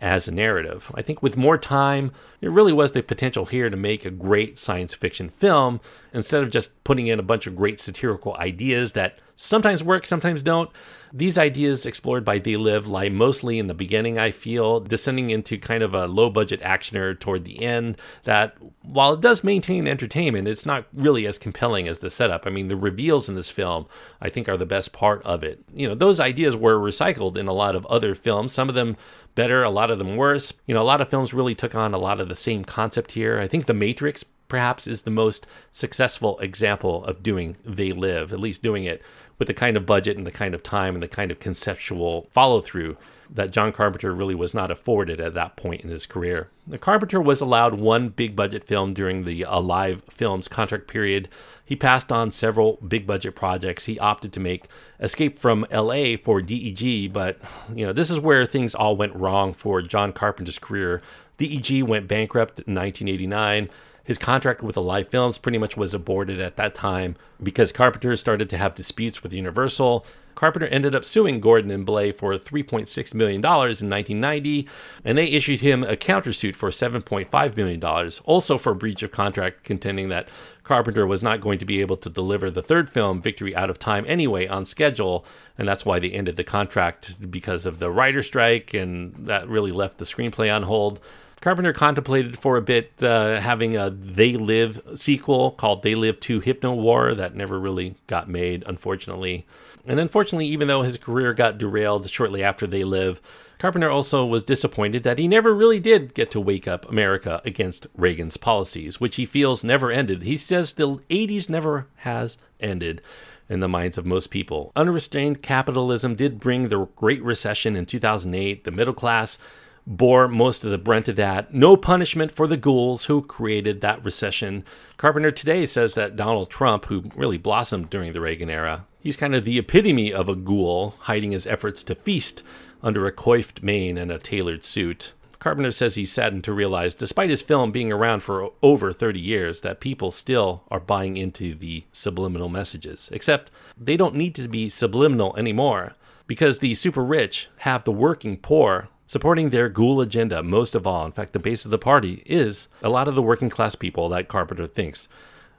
as 0.00 0.26
a 0.26 0.32
narrative. 0.32 0.90
I 0.94 1.02
think 1.02 1.22
with 1.22 1.36
more 1.36 1.58
time, 1.58 2.12
there 2.40 2.50
really 2.50 2.72
was 2.72 2.92
the 2.92 3.02
potential 3.02 3.46
here 3.46 3.68
to 3.68 3.76
make 3.76 4.04
a 4.04 4.10
great 4.10 4.58
science 4.58 4.94
fiction 4.94 5.28
film 5.28 5.80
instead 6.12 6.42
of 6.42 6.50
just 6.50 6.82
putting 6.84 7.06
in 7.06 7.18
a 7.18 7.24
bunch 7.24 7.46
of 7.46 7.56
great 7.56 7.80
satirical 7.80 8.34
ideas 8.36 8.92
that 8.92 9.18
sometimes 9.36 9.82
work, 9.82 10.04
sometimes 10.04 10.42
don't. 10.42 10.70
These 11.12 11.38
ideas 11.38 11.86
explored 11.86 12.24
by 12.24 12.38
They 12.38 12.56
Live 12.56 12.86
lie 12.86 13.08
mostly 13.08 13.58
in 13.58 13.66
the 13.66 13.74
beginning, 13.74 14.16
I 14.16 14.30
feel, 14.30 14.78
descending 14.78 15.30
into 15.30 15.58
kind 15.58 15.82
of 15.82 15.92
a 15.92 16.06
low 16.06 16.30
budget 16.30 16.60
actioner 16.60 17.18
toward 17.18 17.44
the 17.44 17.64
end 17.64 17.96
that, 18.22 18.56
while 18.82 19.14
it 19.14 19.20
does 19.20 19.42
maintain 19.42 19.88
entertainment, 19.88 20.46
it's 20.46 20.66
not 20.66 20.86
really 20.92 21.26
as 21.26 21.36
compelling 21.36 21.88
as 21.88 21.98
the 21.98 22.10
setup. 22.10 22.46
I 22.46 22.50
mean, 22.50 22.68
the 22.68 22.76
reveals 22.76 23.28
in 23.28 23.34
this 23.34 23.50
film, 23.50 23.86
I 24.20 24.28
think, 24.28 24.48
are 24.48 24.56
the 24.56 24.66
best 24.66 24.92
part 24.92 25.20
of 25.24 25.42
it. 25.42 25.64
You 25.74 25.88
know, 25.88 25.96
those 25.96 26.20
ideas 26.20 26.54
were 26.54 26.76
recycled 26.76 27.36
in 27.36 27.48
a 27.48 27.52
lot 27.52 27.74
of 27.74 27.86
other 27.86 28.14
films, 28.14 28.52
some 28.52 28.68
of 28.68 28.76
them 28.76 28.96
better, 29.40 29.62
a 29.62 29.70
lot 29.70 29.90
of 29.90 29.98
them 29.98 30.16
worse. 30.16 30.52
You 30.66 30.74
know, 30.74 30.82
a 30.82 30.90
lot 30.92 31.00
of 31.00 31.08
films 31.08 31.32
really 31.32 31.54
took 31.54 31.74
on 31.74 31.94
a 31.94 31.98
lot 31.98 32.20
of 32.20 32.28
the 32.28 32.36
same 32.36 32.62
concept 32.62 33.12
here. 33.12 33.38
I 33.38 33.48
think 33.48 33.64
The 33.64 33.72
Matrix 33.72 34.22
perhaps 34.48 34.86
is 34.86 35.02
the 35.02 35.10
most 35.10 35.46
successful 35.72 36.38
example 36.40 37.02
of 37.06 37.22
doing 37.22 37.56
They 37.64 37.92
Live, 37.92 38.34
at 38.34 38.38
least 38.38 38.62
doing 38.62 38.84
it 38.84 39.00
with 39.38 39.48
the 39.48 39.54
kind 39.54 39.78
of 39.78 39.86
budget 39.86 40.18
and 40.18 40.26
the 40.26 40.30
kind 40.30 40.54
of 40.54 40.62
time 40.62 40.94
and 40.94 41.02
the 41.02 41.08
kind 41.08 41.30
of 41.30 41.40
conceptual 41.40 42.28
follow 42.32 42.60
through 42.60 42.98
that 43.32 43.52
John 43.52 43.72
Carpenter 43.72 44.12
really 44.14 44.34
was 44.34 44.54
not 44.54 44.70
afforded 44.70 45.20
at 45.20 45.34
that 45.34 45.56
point 45.56 45.82
in 45.82 45.88
his 45.88 46.06
career. 46.06 46.48
The 46.66 46.78
Carpenter 46.78 47.20
was 47.20 47.40
allowed 47.40 47.74
one 47.74 48.08
big 48.08 48.34
budget 48.34 48.64
film 48.64 48.92
during 48.92 49.24
the 49.24 49.42
Alive 49.42 50.02
Films 50.10 50.48
contract 50.48 50.88
period. 50.88 51.28
He 51.64 51.76
passed 51.76 52.10
on 52.10 52.32
several 52.32 52.78
big 52.86 53.06
budget 53.06 53.36
projects. 53.36 53.84
He 53.84 53.98
opted 53.98 54.32
to 54.32 54.40
make 54.40 54.66
Escape 54.98 55.38
from 55.38 55.66
LA 55.72 56.16
for 56.16 56.42
DEG, 56.42 57.12
but 57.12 57.38
you 57.74 57.86
know, 57.86 57.92
this 57.92 58.10
is 58.10 58.18
where 58.18 58.44
things 58.44 58.74
all 58.74 58.96
went 58.96 59.14
wrong 59.14 59.54
for 59.54 59.80
John 59.80 60.12
Carpenter's 60.12 60.58
career. 60.58 61.00
DEG 61.36 61.82
went 61.82 62.08
bankrupt 62.08 62.60
in 62.60 62.74
1989. 62.74 63.70
His 64.04 64.18
contract 64.18 64.62
with 64.62 64.76
Alive 64.76 65.08
Films 65.08 65.38
pretty 65.38 65.58
much 65.58 65.76
was 65.76 65.94
aborted 65.94 66.40
at 66.40 66.56
that 66.56 66.74
time 66.74 67.16
because 67.42 67.72
Carpenter 67.72 68.16
started 68.16 68.50
to 68.50 68.58
have 68.58 68.74
disputes 68.74 69.22
with 69.22 69.32
Universal. 69.32 70.04
Carpenter 70.34 70.68
ended 70.68 70.94
up 70.94 71.04
suing 71.04 71.40
Gordon 71.40 71.70
and 71.70 71.84
Blay 71.84 72.12
for 72.12 72.32
$3.6 72.34 73.14
million 73.14 73.40
in 73.40 73.42
1990, 73.42 74.68
and 75.04 75.18
they 75.18 75.26
issued 75.26 75.60
him 75.60 75.82
a 75.84 75.96
countersuit 75.96 76.56
for 76.56 76.70
$7.5 76.70 77.56
million, 77.56 78.10
also 78.24 78.56
for 78.56 78.72
breach 78.72 79.02
of 79.02 79.10
contract, 79.10 79.64
contending 79.64 80.08
that 80.08 80.28
Carpenter 80.62 81.06
was 81.06 81.22
not 81.22 81.40
going 81.40 81.58
to 81.58 81.64
be 81.64 81.80
able 81.80 81.96
to 81.96 82.08
deliver 82.08 82.50
the 82.50 82.62
third 82.62 82.88
film, 82.88 83.20
Victory 83.20 83.54
Out 83.54 83.70
of 83.70 83.78
Time, 83.78 84.04
anyway, 84.06 84.46
on 84.46 84.64
schedule, 84.64 85.26
and 85.58 85.68
that's 85.68 85.84
why 85.84 85.98
they 85.98 86.10
ended 86.10 86.36
the 86.36 86.44
contract 86.44 87.30
because 87.30 87.66
of 87.66 87.78
the 87.78 87.90
writer 87.90 88.22
strike, 88.22 88.72
and 88.72 89.26
that 89.26 89.48
really 89.48 89.72
left 89.72 89.98
the 89.98 90.04
screenplay 90.04 90.54
on 90.54 90.62
hold. 90.62 91.00
Carpenter 91.40 91.72
contemplated 91.72 92.38
for 92.38 92.58
a 92.58 92.62
bit 92.62 92.92
uh, 93.02 93.40
having 93.40 93.74
a 93.74 93.88
They 93.88 94.34
Live 94.34 94.80
sequel 94.94 95.52
called 95.52 95.82
They 95.82 95.94
Live 95.94 96.20
2 96.20 96.40
Hypno 96.40 96.74
War 96.74 97.14
that 97.14 97.34
never 97.34 97.58
really 97.58 97.94
got 98.06 98.28
made, 98.28 98.62
unfortunately. 98.66 99.46
And 99.86 99.98
unfortunately, 99.98 100.46
even 100.48 100.68
though 100.68 100.82
his 100.82 100.98
career 100.98 101.32
got 101.32 101.56
derailed 101.56 102.10
shortly 102.10 102.44
after 102.44 102.66
They 102.66 102.84
Live, 102.84 103.22
Carpenter 103.58 103.88
also 103.88 104.26
was 104.26 104.42
disappointed 104.42 105.02
that 105.02 105.18
he 105.18 105.26
never 105.26 105.54
really 105.54 105.80
did 105.80 106.12
get 106.12 106.30
to 106.32 106.40
wake 106.40 106.68
up 106.68 106.88
America 106.90 107.40
against 107.44 107.86
Reagan's 107.96 108.36
policies, 108.36 109.00
which 109.00 109.16
he 109.16 109.24
feels 109.24 109.64
never 109.64 109.90
ended. 109.90 110.22
He 110.22 110.36
says 110.36 110.74
the 110.74 110.88
80s 110.88 111.48
never 111.48 111.86
has 111.96 112.36
ended 112.60 113.00
in 113.48 113.60
the 113.60 113.68
minds 113.68 113.96
of 113.96 114.04
most 114.04 114.30
people. 114.30 114.72
Unrestrained 114.76 115.42
capitalism 115.42 116.14
did 116.14 116.38
bring 116.38 116.68
the 116.68 116.86
Great 116.96 117.22
Recession 117.22 117.76
in 117.76 117.86
2008. 117.86 118.64
The 118.64 118.70
middle 118.70 118.94
class 118.94 119.38
bore 119.86 120.28
most 120.28 120.64
of 120.64 120.70
the 120.70 120.78
brunt 120.78 121.08
of 121.08 121.16
that. 121.16 121.52
No 121.52 121.76
punishment 121.76 122.30
for 122.30 122.46
the 122.46 122.56
ghouls 122.56 123.06
who 123.06 123.22
created 123.22 123.80
that 123.80 124.04
recession. 124.04 124.64
Carpenter 124.96 125.30
today 125.30 125.66
says 125.66 125.94
that 125.94 126.16
Donald 126.16 126.50
Trump, 126.50 126.86
who 126.86 127.10
really 127.14 127.38
blossomed 127.38 127.90
during 127.90 128.12
the 128.12 128.20
Reagan 128.20 128.50
era, 128.50 128.86
he's 129.00 129.16
kind 129.16 129.34
of 129.34 129.44
the 129.44 129.58
epitome 129.58 130.12
of 130.12 130.28
a 130.28 130.36
ghoul, 130.36 130.94
hiding 131.00 131.32
his 131.32 131.46
efforts 131.46 131.82
to 131.84 131.94
feast 131.94 132.42
under 132.82 133.06
a 133.06 133.12
coiffed 133.12 133.62
mane 133.62 133.98
and 133.98 134.10
a 134.10 134.18
tailored 134.18 134.64
suit. 134.64 135.12
Carpenter 135.38 135.70
says 135.70 135.94
he's 135.94 136.12
saddened 136.12 136.44
to 136.44 136.52
realize, 136.52 136.94
despite 136.94 137.30
his 137.30 137.40
film 137.40 137.72
being 137.72 137.90
around 137.90 138.22
for 138.22 138.50
over 138.62 138.92
30 138.92 139.18
years, 139.18 139.62
that 139.62 139.80
people 139.80 140.10
still 140.10 140.64
are 140.70 140.78
buying 140.78 141.16
into 141.16 141.54
the 141.54 141.84
subliminal 141.92 142.50
messages. 142.50 143.08
Except 143.10 143.50
they 143.74 143.96
don't 143.96 144.14
need 144.14 144.34
to 144.34 144.48
be 144.48 144.68
subliminal 144.68 145.34
anymore, 145.38 145.94
because 146.26 146.58
the 146.58 146.74
super 146.74 147.02
rich 147.02 147.48
have 147.58 147.84
the 147.84 147.90
working 147.90 148.36
poor 148.36 148.88
supporting 149.10 149.48
their 149.48 149.68
ghoul 149.68 150.00
agenda 150.00 150.40
most 150.40 150.76
of 150.76 150.86
all. 150.86 151.04
In 151.04 151.10
fact, 151.10 151.32
the 151.32 151.40
base 151.40 151.64
of 151.64 151.72
the 151.72 151.78
party 151.78 152.22
is 152.26 152.68
a 152.80 152.88
lot 152.88 153.08
of 153.08 153.16
the 153.16 153.22
working 153.22 153.50
class 153.50 153.74
people 153.74 154.08
that 154.08 154.28
Carpenter 154.28 154.68
thinks 154.68 155.08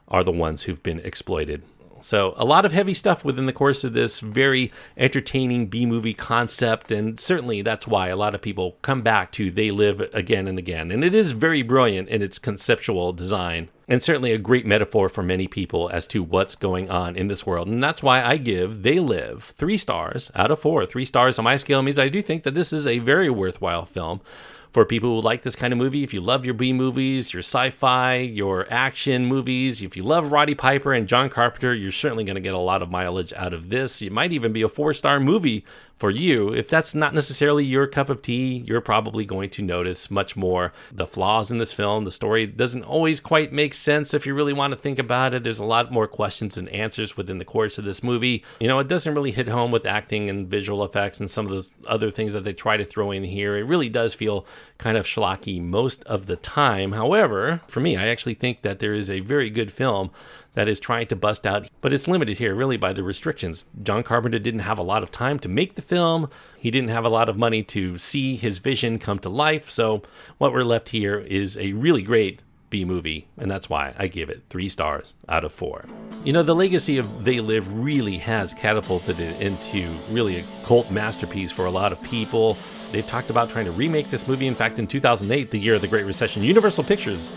are 0.07 0.23
the 0.23 0.31
ones 0.31 0.63
who've 0.63 0.81
been 0.81 1.01
exploited. 1.01 1.61
So, 2.01 2.33
a 2.37 2.45
lot 2.45 2.65
of 2.65 2.71
heavy 2.71 2.93
stuff 2.93 3.23
within 3.23 3.45
the 3.45 3.53
course 3.53 3.83
of 3.83 3.93
this 3.93 4.19
very 4.19 4.71
entertaining 4.97 5.67
B 5.67 5.85
movie 5.85 6.13
concept, 6.13 6.91
and 6.91 7.19
certainly 7.19 7.61
that's 7.61 7.87
why 7.87 8.07
a 8.07 8.15
lot 8.15 8.35
of 8.35 8.41
people 8.41 8.77
come 8.81 9.01
back 9.01 9.31
to 9.33 9.51
They 9.51 9.71
Live 9.71 10.01
again 10.13 10.47
and 10.47 10.59
again. 10.59 10.91
And 10.91 11.03
it 11.03 11.15
is 11.15 11.31
very 11.31 11.61
brilliant 11.61 12.09
in 12.09 12.21
its 12.21 12.39
conceptual 12.39 13.13
design 13.13 13.69
and 13.91 14.01
certainly 14.01 14.31
a 14.31 14.37
great 14.37 14.65
metaphor 14.65 15.09
for 15.09 15.21
many 15.21 15.47
people 15.47 15.89
as 15.89 16.07
to 16.07 16.23
what's 16.23 16.55
going 16.55 16.89
on 16.89 17.17
in 17.17 17.27
this 17.27 17.45
world. 17.45 17.67
And 17.67 17.83
that's 17.83 18.01
why 18.01 18.23
I 18.23 18.37
give 18.37 18.83
They 18.83 18.99
Live 18.99 19.53
three 19.57 19.77
stars 19.77 20.31
out 20.33 20.49
of 20.49 20.59
four. 20.59 20.85
Three 20.85 21.03
stars 21.03 21.37
on 21.37 21.43
my 21.43 21.57
scale 21.57 21.81
means 21.81 21.99
I 21.99 22.07
do 22.07 22.21
think 22.21 22.43
that 22.43 22.53
this 22.55 22.71
is 22.71 22.87
a 22.87 22.99
very 22.99 23.29
worthwhile 23.29 23.83
film 23.83 24.21
for 24.71 24.85
people 24.85 25.09
who 25.09 25.21
like 25.21 25.41
this 25.41 25.55
kind 25.55 25.73
of 25.73 25.79
movie. 25.79 26.03
If 26.03 26.13
you 26.13 26.21
love 26.21 26.45
your 26.45 26.53
B 26.53 26.73
movies, 26.73 27.33
your 27.33 27.41
sci 27.41 27.69
fi, 27.71 28.15
your 28.15 28.65
action 28.71 29.25
movies, 29.25 29.81
if 29.81 29.97
you 29.97 30.03
love 30.03 30.31
Roddy 30.31 30.55
Piper 30.55 30.93
and 30.93 31.07
John 31.07 31.29
Carpenter, 31.29 31.73
you're 31.73 31.91
certainly 31.91 32.23
going 32.23 32.35
to 32.35 32.41
get 32.41 32.53
a 32.53 32.59
lot 32.59 32.81
of 32.81 32.89
mileage 32.89 33.33
out 33.33 33.53
of 33.53 33.69
this. 33.69 34.01
It 34.01 34.11
might 34.11 34.31
even 34.31 34.53
be 34.53 34.61
a 34.61 34.69
four 34.69 34.93
star 34.93 35.19
movie 35.19 35.65
for 36.01 36.09
you. 36.09 36.51
If 36.51 36.67
that's 36.67 36.95
not 36.95 37.13
necessarily 37.13 37.63
your 37.63 37.85
cup 37.85 38.09
of 38.09 38.23
tea, 38.23 38.63
you're 38.65 38.81
probably 38.81 39.23
going 39.23 39.51
to 39.51 39.61
notice 39.61 40.09
much 40.09 40.35
more 40.35 40.73
the 40.91 41.05
flaws 41.05 41.51
in 41.51 41.59
this 41.59 41.73
film. 41.73 42.05
The 42.05 42.09
story 42.09 42.47
doesn't 42.47 42.85
always 42.85 43.19
quite 43.19 43.53
make 43.53 43.75
sense 43.75 44.15
if 44.15 44.25
you 44.25 44.33
really 44.33 44.51
want 44.51 44.71
to 44.71 44.79
think 44.79 44.97
about 44.97 45.35
it. 45.35 45.43
There's 45.43 45.59
a 45.59 45.63
lot 45.63 45.91
more 45.91 46.07
questions 46.07 46.57
and 46.57 46.67
answers 46.69 47.15
within 47.15 47.37
the 47.37 47.45
course 47.45 47.77
of 47.77 47.85
this 47.85 48.01
movie. 48.01 48.43
You 48.59 48.67
know, 48.67 48.79
it 48.79 48.87
doesn't 48.87 49.13
really 49.13 49.29
hit 49.29 49.47
home 49.47 49.69
with 49.69 49.85
acting 49.85 50.27
and 50.27 50.47
visual 50.47 50.83
effects 50.83 51.19
and 51.19 51.29
some 51.29 51.45
of 51.45 51.51
those 51.51 51.71
other 51.85 52.09
things 52.09 52.33
that 52.33 52.45
they 52.45 52.53
try 52.53 52.77
to 52.77 52.83
throw 52.83 53.11
in 53.11 53.23
here. 53.23 53.55
It 53.55 53.67
really 53.67 53.89
does 53.89 54.15
feel 54.15 54.47
kind 54.79 54.97
of 54.97 55.05
schlocky 55.05 55.61
most 55.61 56.03
of 56.05 56.25
the 56.25 56.35
time. 56.35 56.93
However, 56.93 57.61
for 57.67 57.79
me, 57.79 57.95
I 57.95 58.07
actually 58.07 58.33
think 58.33 58.63
that 58.63 58.79
there 58.79 58.95
is 58.95 59.11
a 59.11 59.19
very 59.19 59.51
good 59.51 59.71
film 59.71 60.09
that 60.53 60.67
is 60.67 60.79
trying 60.79 61.07
to 61.07 61.15
bust 61.15 61.47
out, 61.47 61.67
but 61.81 61.93
it's 61.93 62.07
limited 62.07 62.37
here 62.37 62.53
really 62.53 62.77
by 62.77 62.93
the 62.93 63.03
restrictions. 63.03 63.65
John 63.81 64.03
Carpenter 64.03 64.39
didn't 64.39 64.61
have 64.61 64.77
a 64.77 64.83
lot 64.83 65.03
of 65.03 65.11
time 65.11 65.39
to 65.39 65.49
make 65.49 65.75
the 65.75 65.81
film, 65.81 66.29
he 66.57 66.71
didn't 66.71 66.89
have 66.89 67.05
a 67.05 67.09
lot 67.09 67.29
of 67.29 67.37
money 67.37 67.63
to 67.63 67.97
see 67.97 68.35
his 68.35 68.59
vision 68.59 68.99
come 68.99 69.19
to 69.19 69.29
life, 69.29 69.69
so 69.69 70.01
what 70.37 70.53
we're 70.53 70.63
left 70.63 70.89
here 70.89 71.19
is 71.19 71.57
a 71.57 71.73
really 71.73 72.01
great 72.01 72.41
B 72.71 72.85
movie, 72.85 73.27
and 73.37 73.51
that's 73.51 73.69
why 73.69 73.93
I 73.99 74.07
give 74.07 74.29
it 74.29 74.43
three 74.49 74.69
stars 74.69 75.13
out 75.29 75.43
of 75.43 75.51
four. 75.51 75.85
You 76.23 76.33
know, 76.33 76.41
the 76.41 76.55
legacy 76.55 76.97
of 76.97 77.25
They 77.25 77.39
Live 77.41 77.71
really 77.77 78.17
has 78.19 78.53
catapulted 78.53 79.19
it 79.19 79.39
into 79.41 79.91
really 80.09 80.39
a 80.39 80.45
cult 80.63 80.89
masterpiece 80.89 81.51
for 81.51 81.65
a 81.65 81.69
lot 81.69 81.91
of 81.91 82.01
people. 82.01 82.57
They've 82.91 83.05
talked 83.05 83.29
about 83.29 83.49
trying 83.49 83.65
to 83.65 83.71
remake 83.71 84.09
this 84.09 84.27
movie. 84.27 84.47
In 84.47 84.55
fact, 84.55 84.79
in 84.79 84.87
2008, 84.87 85.51
the 85.51 85.59
year 85.59 85.75
of 85.75 85.81
the 85.81 85.87
Great 85.87 86.05
Recession, 86.05 86.43
Universal 86.43 86.85
Pictures 86.85 87.29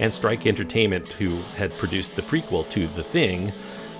and 0.00 0.12
Strike 0.12 0.46
Entertainment, 0.46 1.06
who 1.12 1.36
had 1.56 1.76
produced 1.76 2.16
the 2.16 2.22
prequel 2.22 2.68
to 2.70 2.88
The 2.88 3.04
Thing, 3.04 3.52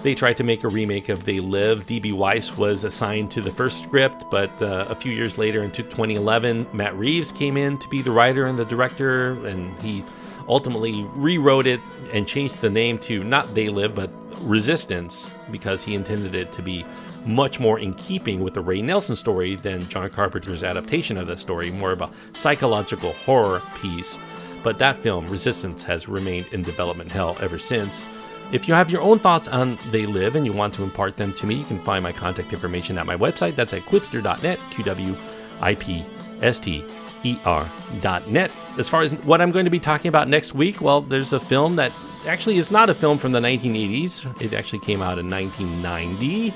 They 0.03 0.15
tried 0.15 0.39
to 0.39 0.45
make 0.45 0.65
a 0.65 0.69
remake 0.69 1.11
of 1.11 1.25
They 1.25 1.41
Live. 1.41 1.87
D.B. 1.87 2.13
Weiss 2.13 2.57
was 2.57 2.85
assigned 2.85 3.31
to 3.33 3.43
the 3.43 3.51
first 3.51 3.85
script, 3.85 4.25
but 4.31 4.51
uh, 4.63 4.87
a 4.89 4.95
few 4.95 5.13
years 5.13 5.37
later, 5.37 5.63
into 5.63 5.83
2011, 5.83 6.67
Matt 6.73 6.97
Reeves 6.97 7.31
came 7.31 7.59
in 7.59 7.77
to 7.77 7.89
be 7.91 8.01
the 8.01 8.11
writer 8.11 8.47
and 8.47 8.59
the 8.59 8.65
director, 8.65 9.33
and 9.47 9.79
he 9.81 10.03
ultimately 10.49 11.05
rewrote 11.11 11.67
it 11.67 11.81
and 12.15 12.27
changed 12.27 12.63
the 12.63 12.71
name 12.71 12.99
to 13.01 13.23
not 13.23 13.55
They 13.55 13.69
Live, 13.69 13.95
but 13.95 14.11
Resistance, 14.41 15.29
because 15.51 15.83
he 15.83 15.95
intended 15.95 16.35
it 16.35 16.51
to 16.53 16.63
be 16.63 16.83
much 17.27 17.61
more 17.61 17.79
in 17.79 17.93
keeping 17.93 18.41
with 18.41 18.55
the 18.55 18.63
Ray 18.63 18.81
Nelson 18.81 19.15
story 19.15 19.55
than 19.57 19.87
John 19.89 20.09
Carpenter's 20.09 20.65
adaptation 20.65 21.19
of 21.19 21.27
the 21.27 21.37
story, 21.37 21.71
more 21.71 21.93
of 21.93 22.01
a 22.01 22.11
psychological 22.35 23.13
horror 23.13 23.61
piece. 23.83 24.19
But 24.63 24.79
that 24.79 25.03
film, 25.03 25.27
Resistance, 25.29 25.83
has 25.85 26.09
remained 26.09 26.47
in 26.53 26.63
development 26.63 27.11
hell 27.11 27.37
ever 27.41 27.59
since. 27.59 28.07
If 28.53 28.67
you 28.67 28.75
have 28.75 28.91
your 28.91 29.01
own 29.01 29.19
thoughts 29.19 29.47
on 29.49 29.79
They 29.91 30.07
Live 30.07 30.35
and 30.35 30.45
you 30.45 30.53
want 30.53 30.75
to 30.75 30.83
impart 30.83 31.17
them 31.17 31.33
to 31.35 31.47
me, 31.47 31.55
you 31.55 31.65
can 31.65 31.79
find 31.79 32.03
my 32.03 32.13
contact 32.13 32.53
information 32.53 32.99
at 32.99 33.07
my 33.07 33.17
website. 33.17 33.55
That's 33.55 33.73
at 33.73 33.83
qwipster.net, 33.83 34.59
Q 34.71 34.85
W 34.85 35.17
I 35.61 35.75
P 35.77 36.05
S 36.43 36.59
T 36.59 36.85
E 37.23 37.39
R.net. 37.45 38.51
As 38.77 38.89
far 38.89 39.03
as 39.03 39.13
what 39.13 39.41
I'm 39.41 39.53
going 39.53 39.67
to 39.67 39.71
be 39.71 39.79
talking 39.79 40.09
about 40.09 40.29
next 40.29 40.55
week, 40.55 40.81
well, 40.81 41.01
there's 41.01 41.33
a 41.33 41.41
film 41.41 41.77
that 41.77 41.93
actually 42.27 42.59
is 42.59 42.71
not 42.71 42.91
a 42.91 42.95
film 42.95 43.19
from 43.19 43.33
the 43.33 43.41
1980s. 43.41 44.43
It 44.43 44.53
actually 44.53 44.81
came 44.81 45.01
out 45.01 45.19
in 45.19 45.31
1990. 45.31 46.53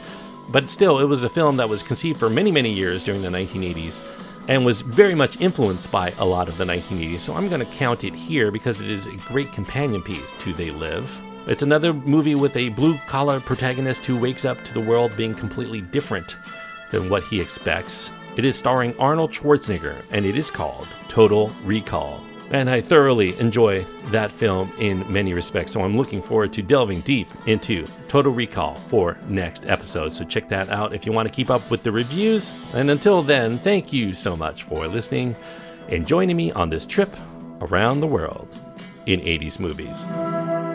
But 0.49 0.69
still, 0.69 0.99
it 0.99 1.05
was 1.05 1.25
a 1.25 1.29
film 1.29 1.57
that 1.57 1.69
was 1.69 1.83
conceived 1.83 2.19
for 2.19 2.29
many, 2.29 2.51
many 2.51 2.73
years 2.73 3.05
during 3.05 3.23
the 3.23 3.31
1980s 3.31 4.03
and 4.49 4.65
was 4.65 4.83
very 4.83 5.15
much 5.15 5.41
influenced 5.41 5.91
by 5.91 6.11
a 6.19 6.25
lot 6.25 6.49
of 6.49 6.59
the 6.59 6.65
1980s. 6.65 7.21
So 7.21 7.35
I'm 7.35 7.49
going 7.49 7.65
to 7.65 7.73
count 7.73 8.05
it 8.05 8.15
here 8.15 8.51
because 8.51 8.81
it 8.81 8.91
is 8.91 9.07
a 9.07 9.17
great 9.29 9.53
companion 9.53 10.03
piece 10.03 10.33
to 10.33 10.53
They 10.53 10.71
Live. 10.71 11.11
It's 11.47 11.63
another 11.63 11.93
movie 11.93 12.35
with 12.35 12.57
a 12.57 12.71
blue 12.71 12.99
collar 13.07 13.41
protagonist 13.41 14.07
who 14.07 14.17
wakes 14.17 14.45
up 14.45 14.63
to 14.65 14.75
the 14.75 14.81
world 14.81 15.17
being 15.17 15.35
completely 15.35 15.81
different 15.81 16.37
than 16.91 17.09
what 17.09 17.23
he 17.25 17.41
expects. 17.41 18.11
It 18.37 18.45
is 18.45 18.57
starring 18.57 18.99
Arnold 18.99 19.33
Schwarzenegger 19.33 20.03
and 20.11 20.25
it 20.25 20.37
is 20.37 20.51
called 20.51 20.89
Total 21.09 21.51
Recall. 21.65 22.25
And 22.55 22.71
I 22.71 22.81
thoroughly 22.81 23.37
enjoy 23.41 23.85
that 24.13 24.31
film 24.31 24.73
in 24.79 25.05
many 25.13 25.35
respects. 25.35 25.73
So 25.73 25.81
I'm 25.81 25.97
looking 25.97 26.23
forward 26.23 26.53
to 26.53 26.63
delving 26.63 27.01
deep 27.01 27.27
into 27.49 27.85
Total 28.07 28.31
Recall 28.31 28.77
for 28.77 29.19
next 29.27 29.67
episode. 29.67 30.13
So 30.13 30.25
check 30.25 30.49
that 30.51 30.69
out 30.69 30.95
if 30.95 31.05
you 31.05 31.11
want 31.11 31.27
to 31.27 31.35
keep 31.35 31.51
up 31.51 31.69
with 31.69 31.83
the 31.83 31.91
reviews. 31.91 32.55
And 32.73 32.93
until 32.93 33.25
then, 33.25 33.59
thank 33.59 33.93
you 33.93 34.15
so 34.15 34.37
much 34.37 34.63
for 34.63 34.87
listening 34.87 35.35
and 35.89 36.07
joining 36.07 36.37
me 36.37 36.53
on 36.53 36.71
this 36.71 36.87
trip 36.87 37.13
around 37.61 37.99
the 37.99 38.07
world 38.07 38.57
in 39.07 39.19
80s 39.19 39.59
movies. 39.59 40.74